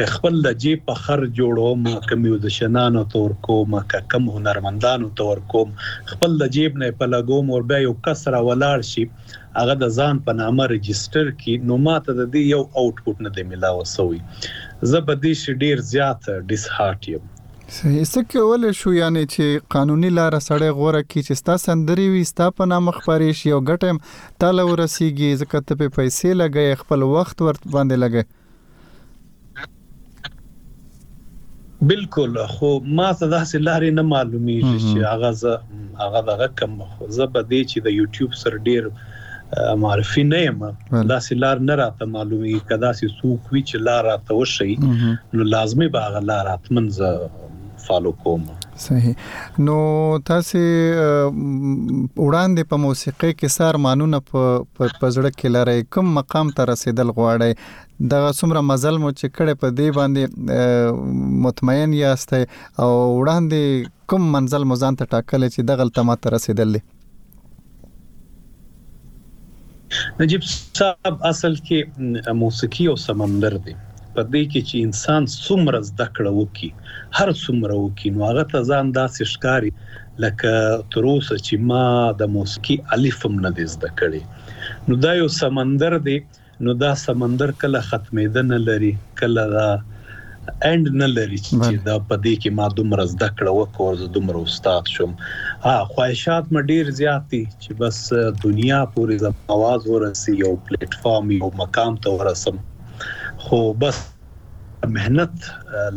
که 0.00 0.06
خپل 0.14 0.40
د 0.46 0.56
جیب 0.64 0.82
په 0.88 0.96
خرج 1.04 1.36
جوړو 1.42 1.68
ما 1.84 1.92
کمیوزیشنانو 2.12 3.04
تور 3.14 3.36
کوم 3.48 3.78
که 3.94 4.00
کم 4.14 4.26
هنرمندانو 4.38 5.12
تور 5.22 5.42
کوم 5.54 5.76
خپل 6.12 6.36
د 6.42 6.52
جیب 6.58 6.80
نه 6.84 6.90
په 7.04 7.10
لګوم 7.14 7.54
ور 7.56 7.68
بیا 7.72 7.80
یو 7.86 7.94
کسره 8.08 8.42
ولاړ 8.50 8.90
شي 8.92 9.06
هغه 9.60 9.78
د 9.86 9.94
ځان 10.00 10.22
په 10.28 10.38
نامه 10.42 10.70
ريجستره 10.76 11.36
کی 11.44 11.56
نو 11.70 11.80
ماته 11.86 12.18
د 12.20 12.22
دې 12.24 12.44
یو 12.54 12.62
اوټپوټ 12.68 13.26
نه 13.28 13.36
دی 13.40 13.46
ملاوه 13.54 13.88
سوی 13.96 14.22
زه 14.92 15.04
به 15.08 15.20
دې 15.24 15.60
ډیر 15.66 15.86
زیات 15.96 16.32
ډیس 16.52 16.66
هارت 16.78 17.08
یم 17.16 17.34
څه 17.76 18.22
کولای 18.32 18.68
شو 18.80 18.90
یعنی 18.96 19.22
چې 19.24 19.64
قانوني 19.72 20.10
لار 20.18 20.34
سره 20.44 20.68
غوړه 20.76 21.00
کی 21.08 21.22
چې 21.24 21.38
ستا 21.40 21.56
سندري 21.64 22.04
وي 22.12 22.20
ستا 22.28 22.44
په 22.60 22.66
نام 22.70 22.86
خبرې 22.98 23.38
شي 23.40 23.50
او 23.56 23.58
ګټم 23.70 23.98
تاله 24.44 24.62
ورسیږي 24.68 25.40
ځکه 25.40 25.60
ته 25.70 25.78
په 25.82 25.92
پیسې 25.96 26.38
لګي 26.42 26.78
خپل 26.82 27.02
وخت 27.10 27.42
ورت 27.46 27.66
باندې 27.74 28.00
لګي 28.04 29.66
بالکل 31.92 32.38
خو 32.54 32.70
ما 33.00 33.08
ته 33.18 33.32
دا 33.34 33.40
سلارې 33.52 33.98
نه 33.98 34.04
معلومیږي 34.12 34.80
چې 34.86 35.04
هغه 35.10 35.32
ز 35.42 35.52
هغه 36.04 36.24
دغه 36.30 36.48
کم 36.62 36.80
خو 36.86 37.10
زه 37.18 37.28
به 37.36 37.44
دې 37.50 37.72
چې 37.72 37.78
د 37.88 37.96
یوټیوب 37.98 38.30
سر 38.44 38.56
ډیر 38.70 38.90
معرفي 39.84 40.22
نه 40.30 40.38
یم 40.46 40.64
دا 41.12 41.18
سلار 41.28 41.60
نه 41.68 41.76
راته 41.82 42.10
معلومي 42.16 42.56
کدا 42.72 42.90
سي 43.02 43.06
سوق 43.12 43.44
وی 43.52 43.62
چې 43.68 43.86
لار 43.90 44.02
راته 44.08 44.32
وشي 44.40 44.72
نو 44.86 45.46
لازمي 45.56 45.88
باغ 45.98 46.18
لار 46.32 46.42
راتمنځ 46.48 46.96
فالو 47.88 48.10
کوم 48.22 48.42
صحیح 48.80 49.60
نو 49.66 49.74
تاسو 50.30 50.58
وړاندې 50.62 52.66
په 52.72 52.78
موسیقي 52.82 53.30
کې 53.30 53.54
سار 53.54 53.78
مانونه 53.84 54.20
په 54.32 54.48
پزړه 54.80 55.30
کې 55.36 55.52
لارې 55.54 55.86
کوم 55.96 56.10
مقام 56.18 56.50
ته 56.58 56.66
رسیدل 56.72 57.14
غواړي 57.20 58.04
دغه 58.14 58.34
څومره 58.40 58.64
مزل 58.72 59.00
مو 59.06 59.12
چې 59.14 59.32
کړه 59.38 59.64
په 59.64 59.78
دی 59.80 59.86
باندې 60.00 60.92
مطمئن 61.48 61.96
یاست 62.02 62.34
او 62.40 62.90
وړاندې 63.16 63.90
کوم 64.12 64.28
منزل 64.36 64.68
مزان 64.74 65.00
ته 65.02 65.12
ټاکل 65.16 65.48
چې 65.54 65.68
دغه 65.74 65.90
تمه 66.00 66.20
ته 66.24 66.36
رسیدل 66.38 66.78
نجيب 70.22 70.46
صاحب 70.52 71.28
اصل 71.34 71.60
کې 71.68 71.78
موسیقي 72.46 72.84
او 72.92 72.96
سمندر 73.10 73.52
دی 73.68 73.74
په 74.18 74.24
دې 74.34 74.44
کې 74.52 74.60
چې 74.68 74.84
انسان 74.84 75.26
څومره 75.46 75.80
زده 75.90 76.06
کړه 76.14 76.30
وکي 76.40 76.68
هر 77.18 77.28
څومره 77.42 77.74
وکي 77.82 78.08
نو 78.14 78.20
هغه 78.28 78.44
ته 78.52 78.64
ځان 78.70 78.86
داسې 78.96 79.22
ښکاری 79.32 79.70
لکه 80.24 80.52
تر 80.94 81.02
اوسه 81.10 81.36
چې 81.46 81.54
ما 81.72 81.84
د 82.22 82.32
موسیقي 82.36 82.76
الفم 82.96 83.36
نه 83.44 83.50
دې 83.58 83.66
زده 83.74 83.90
کړې 83.98 84.22
نو 84.88 84.94
دا 85.04 85.12
یو 85.20 85.28
سمندر 85.42 85.94
دی 86.08 86.16
نو 86.66 86.70
دا 86.84 86.90
سمندر 87.04 87.50
کله 87.60 87.80
ختمېدنه 87.90 88.58
لري 88.70 88.90
کله 89.20 89.44
دا 89.56 89.68
اند 90.70 90.84
نه 91.02 91.08
لري 91.18 91.38
چې 91.42 91.84
دا 91.88 91.96
پدې 92.08 92.34
کې 92.40 92.50
ما 92.58 92.66
دومره 92.78 93.04
زده 93.14 93.28
کړه 93.36 93.52
وکړ 93.60 93.90
زه 94.00 94.06
دومره 94.16 94.40
استاد 94.48 94.90
شوم 94.96 95.12
ها 95.66 95.76
خواهشات 95.92 96.50
م 96.56 96.68
ډیر 96.74 96.90
زیات 97.02 97.22
دي 97.36 97.42
چې 97.62 97.78
بس 97.82 98.02
دنیا 98.46 98.80
پورې 98.96 99.24
زما 99.26 99.54
आवाज 99.58 99.92
ورسي 99.94 100.36
یو 100.44 100.52
پلیټ 100.70 101.04
فارم 101.06 101.32
یو 101.38 101.52
مقام 101.62 102.02
ته 102.06 102.16
ورسم 102.22 102.60
خو 103.40 103.58
بس 103.78 103.98
مهنت 104.86 105.30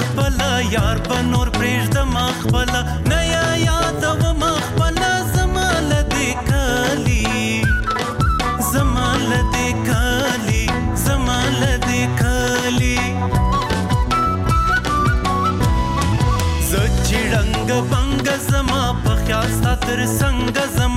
خپل 0.00 0.34
یار 0.74 0.96
په 1.08 1.16
نور 1.32 1.48
پرېږد 1.56 1.96
ما 2.14 2.26
خپل 2.42 2.70
نه 3.10 3.18
یا 3.34 3.46
یاد 3.68 4.04
و 4.10 4.32
ما 4.40 4.52
خپل 4.68 4.96
زمال 5.34 5.90
دې 6.12 6.30
کالی 6.50 7.26
زمال 8.72 9.30
دې 9.54 9.68
کالی 9.88 10.66
زمال 11.06 11.62
دې 11.86 12.02
کالی 12.20 13.00
زچ 16.70 17.06
رنگ 17.34 17.68
بنگ 17.92 18.26
زما 18.50 18.82
په 19.02 19.12
خیال 19.22 19.48
ستر 19.58 19.98
څنګه 20.20 20.64
زما 20.78 20.91